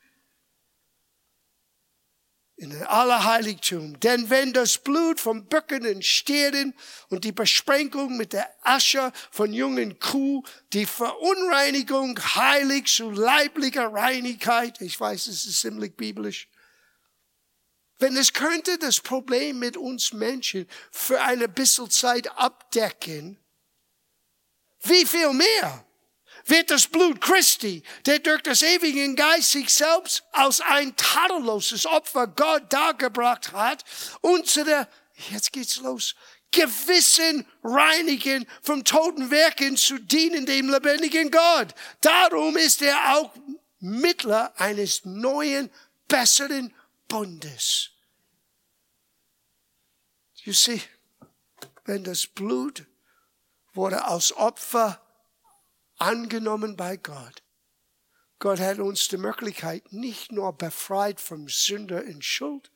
in 2.56 2.70
den 2.70 2.84
Allerheiligtum. 2.84 4.00
Denn 4.00 4.30
wenn 4.30 4.54
das 4.54 4.78
Blut 4.78 5.20
von 5.20 5.46
Böcken 5.46 5.86
und 5.86 6.04
Stieren 6.04 6.74
und 7.10 7.24
die 7.24 7.32
Besprenkung 7.32 8.16
mit 8.16 8.32
der 8.32 8.50
Asche 8.62 9.12
von 9.30 9.52
jungen 9.52 9.98
Kuh 9.98 10.42
die 10.72 10.86
Verunreinigung 10.86 12.18
heilig 12.34 12.86
zu 12.86 13.10
leiblicher 13.10 13.92
Reinigkeit, 13.92 14.80
ich 14.80 14.98
weiß, 14.98 15.26
es 15.26 15.44
ist 15.44 15.60
ziemlich 15.60 15.96
biblisch, 15.96 16.48
wenn 17.98 18.16
es 18.16 18.32
könnte 18.32 18.78
das 18.78 19.00
Problem 19.00 19.58
mit 19.58 19.76
uns 19.76 20.12
Menschen 20.12 20.68
für 20.90 21.20
eine 21.20 21.48
bisschen 21.48 21.90
Zeit 21.90 22.30
abdecken, 22.36 23.38
wie 24.82 25.04
viel 25.04 25.32
mehr 25.32 25.84
wird 26.46 26.70
das 26.70 26.86
Blut 26.86 27.20
Christi, 27.20 27.82
der 28.06 28.20
durch 28.20 28.42
das 28.42 28.62
ewige 28.62 29.14
Geist 29.14 29.52
sich 29.52 29.72
selbst 29.72 30.22
als 30.32 30.60
ein 30.60 30.94
tadelloses 30.96 31.84
Opfer 31.86 32.26
Gott 32.28 32.72
dargebracht 32.72 33.52
hat, 33.52 33.84
unsere, 34.20 34.88
jetzt 35.30 35.52
geht's 35.52 35.78
los, 35.78 36.14
Gewissen 36.50 37.46
reinigen, 37.62 38.46
vom 38.62 38.82
toten 38.82 39.30
Werken 39.30 39.76
zu 39.76 39.98
dienen 39.98 40.46
dem 40.46 40.70
lebendigen 40.70 41.30
Gott. 41.30 41.74
Darum 42.00 42.56
ist 42.56 42.80
er 42.80 43.16
auch 43.16 43.34
Mittler 43.80 44.58
eines 44.58 45.04
neuen, 45.04 45.70
besseren 46.08 46.72
Bundes. 47.08 47.90
You 50.44 50.52
see, 50.52 50.82
wenn 51.84 52.04
das 52.04 52.26
Blut 52.26 52.86
wurde 53.72 54.04
als 54.04 54.32
Opfer 54.32 55.00
angenommen 55.96 56.76
bei 56.76 56.96
Gott. 56.96 57.42
Gott 58.38 58.60
hat 58.60 58.78
uns 58.78 59.08
die 59.08 59.16
Möglichkeit 59.16 59.92
nicht 59.92 60.30
nur 60.30 60.52
befreit 60.52 61.20
vom 61.20 61.48
Sünder 61.48 62.04
und 62.04 62.24
Schuld, 62.24 62.70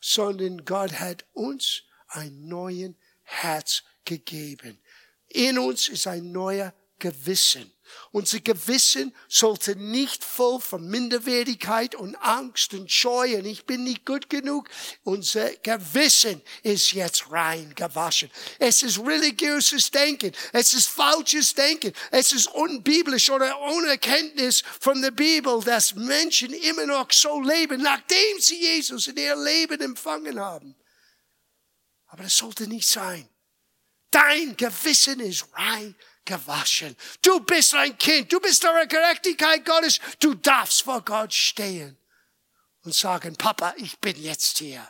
sondern 0.00 0.64
Gott 0.64 0.98
hat 0.98 1.24
uns 1.32 1.82
ein 2.08 2.48
neuen 2.48 2.96
Herz 3.22 3.84
gegeben. 4.04 4.80
In 5.28 5.58
uns 5.58 5.88
ist 5.88 6.06
ein 6.06 6.32
neuer 6.32 6.74
Gewissen. 7.04 7.70
Unser 8.12 8.40
Gewissen 8.40 9.14
sollte 9.28 9.76
nicht 9.76 10.24
voll 10.24 10.58
von 10.58 10.88
Minderwertigkeit 10.88 11.94
und 11.94 12.16
Angst 12.16 12.72
und 12.72 12.90
Scheu 12.90 13.36
und 13.36 13.44
ich 13.44 13.66
bin 13.66 13.84
nicht 13.84 14.06
gut 14.06 14.30
genug. 14.30 14.70
Unser 15.02 15.50
Gewissen 15.56 16.40
ist 16.62 16.92
jetzt 16.92 17.30
rein 17.30 17.74
gewaschen. 17.74 18.30
Es 18.58 18.82
ist 18.82 19.00
religiöses 19.00 19.90
Denken. 19.90 20.32
Es 20.52 20.72
ist 20.72 20.88
falsches 20.88 21.54
Denken. 21.54 21.92
Es 22.10 22.32
ist 22.32 22.46
unbiblisch 22.46 23.28
oder 23.28 23.60
ohne 23.60 23.98
Kenntnis 23.98 24.62
von 24.80 25.02
der 25.02 25.10
Bibel, 25.10 25.62
dass 25.62 25.94
Menschen 25.94 26.54
immer 26.54 26.86
noch 26.86 27.12
so 27.12 27.38
leben, 27.42 27.82
nachdem 27.82 28.40
sie 28.40 28.60
Jesus 28.60 29.08
in 29.08 29.18
ihr 29.18 29.36
Leben 29.36 29.80
empfangen 29.82 30.40
haben. 30.40 30.74
Aber 32.06 32.22
das 32.22 32.38
sollte 32.38 32.66
nicht 32.66 32.88
sein. 32.88 33.28
Dein 34.10 34.56
Gewissen 34.56 35.20
ist 35.20 35.46
rein 35.52 35.94
gewaschen. 36.24 36.96
Du 37.22 37.40
bist 37.40 37.74
ein 37.74 37.96
Kind, 37.98 38.32
du 38.32 38.40
bist 38.40 38.62
der 38.62 38.86
Gerechtigkeit 38.86 39.64
Gottes, 39.64 40.00
du 40.20 40.34
darfst 40.34 40.82
vor 40.82 41.02
Gott 41.02 41.32
stehen 41.32 41.96
und 42.84 42.94
sagen, 42.94 43.36
Papa, 43.36 43.74
ich 43.76 43.98
bin 43.98 44.20
jetzt 44.20 44.58
hier. 44.58 44.88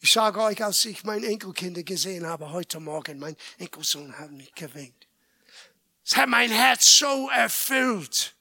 Ich 0.00 0.12
sage 0.12 0.40
euch, 0.42 0.62
als 0.62 0.84
ich 0.84 1.02
meine 1.04 1.26
Enkelkinder 1.26 1.82
gesehen 1.82 2.26
habe 2.26 2.52
heute 2.52 2.78
Morgen, 2.78 3.18
mein 3.18 3.36
Enkelsohn 3.58 4.18
hat 4.18 4.30
mich 4.30 4.54
gewinkt. 4.54 5.08
Es 6.04 6.16
hat 6.16 6.28
mein 6.28 6.50
Herz 6.50 6.98
so 6.98 7.30
erfüllt. 7.30 8.34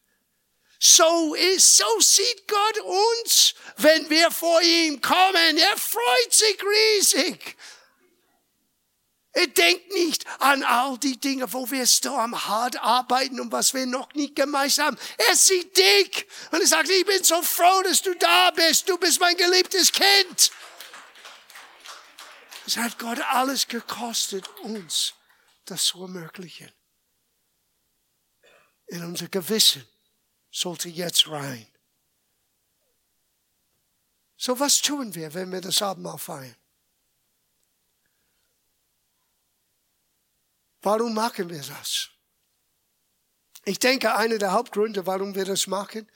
So 0.79 1.33
ist, 1.35 1.77
so 1.77 1.99
sieht 2.01 2.45
Gott 2.45 2.79
uns, 2.81 3.55
wenn 3.77 4.09
wir 4.09 4.29
vor 4.31 4.61
ihm 4.61 4.99
kommen. 4.99 5.57
Er 5.57 5.77
freut 5.77 6.33
sich 6.33 6.57
riesig. 6.61 7.55
Er 9.35 9.47
denkt 9.47 9.91
nicht 9.93 10.25
an 10.39 10.63
all 10.63 10.97
die 10.99 11.19
Dinge, 11.19 11.51
wo 11.51 11.69
wir 11.71 11.87
so 11.87 12.15
am 12.15 12.45
hart 12.45 12.77
arbeiten 12.77 13.39
und 13.39 13.51
was 13.51 13.73
wir 13.73 13.87
noch 13.87 14.13
nicht 14.13 14.35
gemeistert 14.35 14.85
haben. 14.85 14.97
Er 15.27 15.35
sieht 15.35 15.75
dich 15.75 16.27
und 16.51 16.61
er 16.61 16.67
sagt, 16.67 16.89
ich 16.89 17.03
bin 17.03 17.23
so 17.23 17.41
froh, 17.41 17.81
dass 17.83 18.03
du 18.03 18.13
da 18.15 18.51
bist. 18.51 18.87
Du 18.87 18.97
bist 18.97 19.19
mein 19.19 19.35
geliebtes 19.35 19.91
Kind. 19.91 20.51
Es 22.67 22.77
hat 22.77 22.99
Gott 22.99 23.19
alles 23.19 23.67
gekostet, 23.67 24.47
uns 24.61 25.13
das 25.65 25.85
zu 25.85 26.03
ermöglichen. 26.03 26.71
In 28.87 29.03
unser 29.03 29.29
Gewissen 29.29 29.87
sollte 30.51 30.89
jetzt 30.89 31.27
rein. 31.27 31.67
So 34.37 34.59
was 34.59 34.79
tun 34.81 35.15
wir, 35.15 35.33
wenn 35.33 35.51
wir 35.51 35.61
das 35.61 35.81
Abendmahl 35.81 36.19
feiern? 36.19 36.55
Warum 40.83 41.13
machen 41.13 41.49
wir 41.49 41.61
das? 41.61 42.09
Ich 43.63 43.79
denke, 43.79 44.13
einer 44.15 44.37
der 44.37 44.51
Hauptgründe, 44.51 45.05
warum 45.05 45.33
wir 45.33 45.45
das 45.45 45.65
machen, 45.65 46.11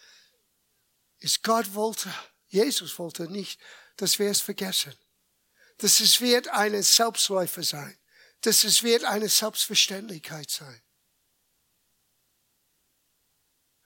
ist, 1.19 1.41
Gott 1.41 1.73
wollte, 1.73 2.13
Jesus 2.47 2.99
wollte 2.99 3.31
nicht, 3.31 3.59
dass 3.95 4.19
wir 4.19 4.29
es 4.29 4.41
vergessen. 4.41 4.93
Dass 5.77 6.01
es 6.01 6.19
wird 6.19 6.49
eine 6.49 6.83
Selbstläufer 6.83 7.63
sein. 7.63 7.97
Dass 8.41 8.65
es 8.65 8.83
wird 8.83 9.05
eine 9.05 9.29
Selbstverständlichkeit 9.29 10.49
sein. 10.49 10.81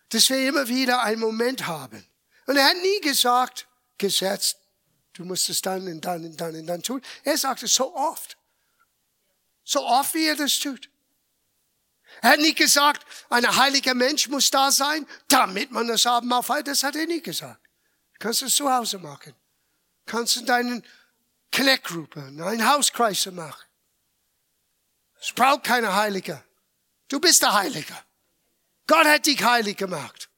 Dass 0.10 0.30
wir 0.30 0.48
immer 0.48 0.68
wieder 0.68 1.04
einen 1.04 1.22
Moment 1.22 1.68
haben. 1.68 2.06
Und 2.48 2.58
er 2.58 2.66
hat 2.66 2.78
nie 2.78 3.02
gesagt, 3.02 3.68
gesetzt, 4.00 4.58
du 5.14 5.26
musst 5.26 5.48
es 5.50 5.62
dann 5.62 5.88
und 5.88 6.02
dann 6.02 6.26
und 6.26 6.42
dann 6.42 6.56
und 6.56 6.66
dann 6.66 6.82
tun. 6.82 7.04
Er 7.24 7.38
sagt 7.38 7.62
es 7.62 7.76
so 7.76 7.96
oft. 7.96 8.38
So 9.72 9.88
oft 9.88 10.14
wie 10.16 10.28
er 10.28 10.36
das 10.36 10.60
tut. 10.60 10.90
Er 12.22 12.32
hat 12.32 12.40
nicht 12.40 12.58
gesagt, 12.58 13.06
ein 13.30 13.56
heiliger 13.56 13.94
Mensch 13.94 14.28
muss 14.28 14.52
da 14.52 14.70
sein, 14.70 15.08
damit 15.30 15.72
man 15.72 15.88
das 15.88 16.06
Abendmahl 16.06 16.44
feiert. 16.44 16.68
Das 16.68 16.84
hat 16.84 16.98
er 16.98 17.06
nicht 17.06 17.24
gesagt. 17.24 17.66
Du 18.16 18.20
kannst 18.20 18.42
es 18.42 18.54
zu 18.54 18.70
Hause 18.70 19.00
machen. 19.00 19.34
Du 20.06 20.12
kannst 20.12 20.36
in 20.36 20.46
deinen 20.46 20.86
Connect-Gruppe, 21.56 22.22
einen 22.22 22.68
Hauskreis 22.68 23.26
machen. 23.28 23.66
Es 25.22 25.32
braucht 25.32 25.64
keine 25.64 25.96
Heilige. 25.96 26.44
Du 27.08 27.22
bist 27.22 27.42
der 27.42 27.54
Heilige. 27.54 27.98
Gott 28.88 29.06
hat 29.06 29.26
dich 29.26 29.42
heilig 29.42 29.78
gemacht. 29.78 30.30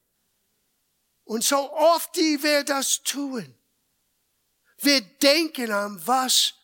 Und 1.24 1.42
so 1.42 1.72
oft 1.72 2.14
die 2.14 2.40
wir 2.40 2.62
das 2.62 3.02
tun, 3.02 3.52
wir 4.78 5.00
denken 5.00 5.72
an 5.72 6.00
was? 6.06 6.54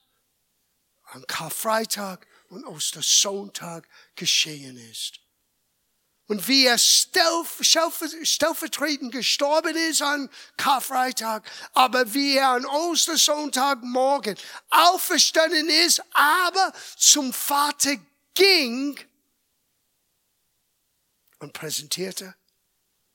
Am 1.06 1.26
Karfreitag, 1.26 2.24
und 2.50 2.66
Ostersonntag 2.66 3.88
geschehen 4.14 4.76
ist. 4.90 5.20
Und 6.26 6.46
wie 6.46 6.66
er 6.66 6.76
stellvertretend 6.78 9.12
gestorben 9.12 9.74
ist 9.74 10.02
an 10.02 10.28
Karfreitag, 10.56 11.50
aber 11.72 12.14
wie 12.14 12.36
er 12.36 12.50
an 12.50 12.66
Ostersonntagmorgen 12.66 14.36
auferstanden 14.68 15.68
ist, 15.68 16.00
aber 16.12 16.72
zum 16.96 17.32
Vater 17.32 17.96
ging 18.34 18.96
und 21.40 21.52
präsentierte 21.52 22.36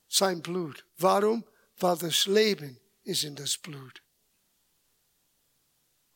sein 0.10 0.42
Blut. 0.42 0.86
Warum? 0.98 1.46
Weil 1.78 1.98
das 1.98 2.26
Leben 2.26 2.80
ist 3.04 3.24
in 3.24 3.36
das 3.36 3.58
Blut. 3.58 4.02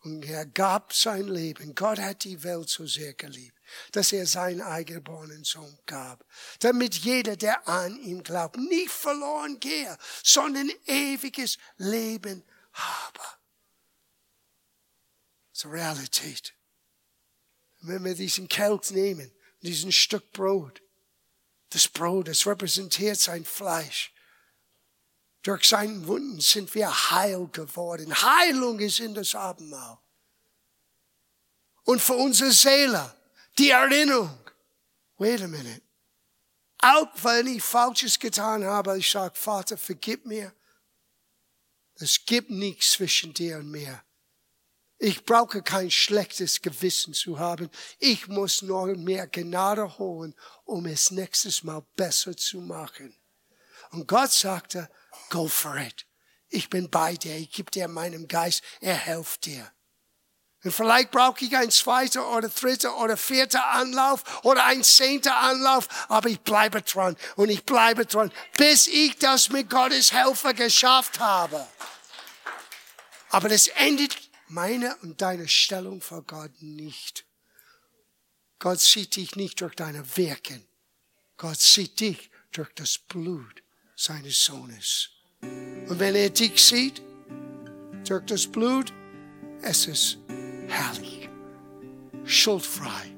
Und 0.09 0.25
er 0.25 0.47
gab 0.47 0.91
sein 0.93 1.27
Leben. 1.27 1.75
Gott 1.75 1.99
hat 1.99 2.23
die 2.23 2.41
Welt 2.43 2.67
so 2.67 2.87
sehr 2.87 3.13
geliebt, 3.13 3.55
dass 3.91 4.11
er 4.11 4.25
seinen 4.25 4.61
eingeborenen 4.61 5.43
Sohn 5.43 5.77
gab, 5.85 6.25
damit 6.59 6.95
jeder, 6.95 7.35
der 7.35 7.67
an 7.67 7.99
ihn 7.99 8.23
glaubt, 8.23 8.57
nicht 8.57 8.89
verloren 8.89 9.59
gehe, 9.59 9.95
sondern 10.23 10.71
ewiges 10.87 11.59
Leben 11.77 12.43
habe. 12.73 13.19
Das 15.53 15.65
ist 15.65 15.71
Realität. 15.71 16.55
Wenn 17.81 18.03
wir 18.03 18.15
diesen 18.15 18.47
Kelch 18.47 18.89
nehmen, 18.89 19.31
diesen 19.61 19.91
Stück 19.91 20.31
Brot, 20.31 20.81
das 21.69 21.87
Brot, 21.87 22.27
das 22.27 22.47
repräsentiert 22.47 23.19
sein 23.19 23.45
Fleisch. 23.45 24.11
Durch 25.43 25.69
seinen 25.69 26.05
Wunden 26.05 26.41
sind 26.41 26.73
wir 26.75 27.11
heil 27.11 27.47
geworden. 27.51 28.13
Heilung 28.13 28.79
ist 28.79 28.99
in 28.99 29.13
das 29.13 29.35
Abendmahl. 29.35 29.97
Und 31.83 32.01
für 32.01 32.13
unsere 32.13 32.51
Seele, 32.51 33.15
die 33.57 33.69
Erinnerung. 33.69 34.37
Wait 35.17 35.41
a 35.41 35.47
minute. 35.47 35.81
Auch 36.81 37.09
wenn 37.23 37.47
ich 37.47 37.63
Falsches 37.63 38.19
getan 38.19 38.63
habe, 38.63 38.97
ich 38.97 39.09
sage, 39.09 39.35
Vater, 39.35 39.77
vergib 39.77 40.25
mir. 40.25 40.53
Es 41.95 42.25
gibt 42.25 42.49
nichts 42.49 42.93
zwischen 42.93 43.33
dir 43.33 43.57
und 43.57 43.69
mir. 43.69 44.01
Ich 44.97 45.25
brauche 45.25 45.61
kein 45.61 45.91
schlechtes 45.91 46.61
Gewissen 46.61 47.13
zu 47.13 47.39
haben. 47.39 47.69
Ich 47.99 48.27
muss 48.27 48.61
nur 48.61 48.87
mehr 48.95 49.27
Gnade 49.27 49.97
holen, 49.97 50.35
um 50.65 50.85
es 50.85 51.11
nächstes 51.11 51.63
Mal 51.63 51.85
besser 51.95 52.35
zu 52.35 52.59
machen. 52.59 53.15
Und 53.91 54.07
Gott 54.07 54.31
sagte, 54.31 54.89
go 55.29 55.47
for 55.47 55.77
it. 55.77 56.05
Ich 56.49 56.69
bin 56.69 56.89
bei 56.89 57.15
dir. 57.15 57.35
Ich 57.35 57.51
gebe 57.51 57.71
dir 57.71 57.87
meinem 57.87 58.27
Geist. 58.27 58.63
Er 58.81 58.97
hilft 58.97 59.45
dir. 59.45 59.71
Und 60.63 60.73
vielleicht 60.73 61.11
brauche 61.11 61.45
ich 61.45 61.55
ein 61.55 61.71
zweiter 61.71 62.29
oder 62.35 62.49
dritter 62.49 62.97
oder 62.99 63.15
vierter 63.15 63.65
Anlauf 63.69 64.43
oder 64.43 64.65
ein 64.65 64.83
zehnter 64.83 65.37
Anlauf, 65.37 65.87
aber 66.09 66.27
ich 66.27 66.41
bleibe 66.41 66.81
dran 66.81 67.15
und 67.37 67.49
ich 67.49 67.63
bleibe 67.63 68.05
dran, 68.05 68.31
bis 68.57 68.87
ich 68.87 69.17
das 69.17 69.49
mit 69.49 69.69
Gottes 69.69 70.11
Helfer 70.11 70.53
geschafft 70.53 71.19
habe. 71.19 71.65
Aber 73.29 73.47
das 73.47 73.67
endet 73.67 74.17
meine 74.47 74.97
und 74.97 75.21
deine 75.21 75.47
Stellung 75.47 76.01
vor 76.01 76.23
Gott 76.23 76.61
nicht. 76.61 77.25
Gott 78.57 78.81
sieht 78.81 79.15
dich 79.15 79.37
nicht 79.37 79.61
durch 79.61 79.75
deine 79.75 80.17
Werken. 80.17 80.67
Gott 81.37 81.61
sieht 81.61 82.01
dich 82.01 82.29
durch 82.51 82.73
das 82.73 82.97
Blut 82.97 83.63
seines 83.95 84.43
Sohnes. 84.43 85.09
Und 85.41 85.99
wenn 85.99 86.15
er 86.15 86.29
dich 86.29 86.63
sieht, 86.63 87.01
durch 88.07 88.23
das 88.25 88.47
Blut, 88.47 88.93
es 89.61 89.87
ist 89.87 90.17
herrlich, 90.67 91.27
schuldfrei, 92.25 93.15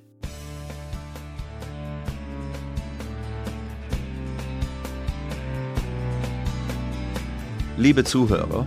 Liebe 7.79 8.05
Zuhörer, 8.05 8.66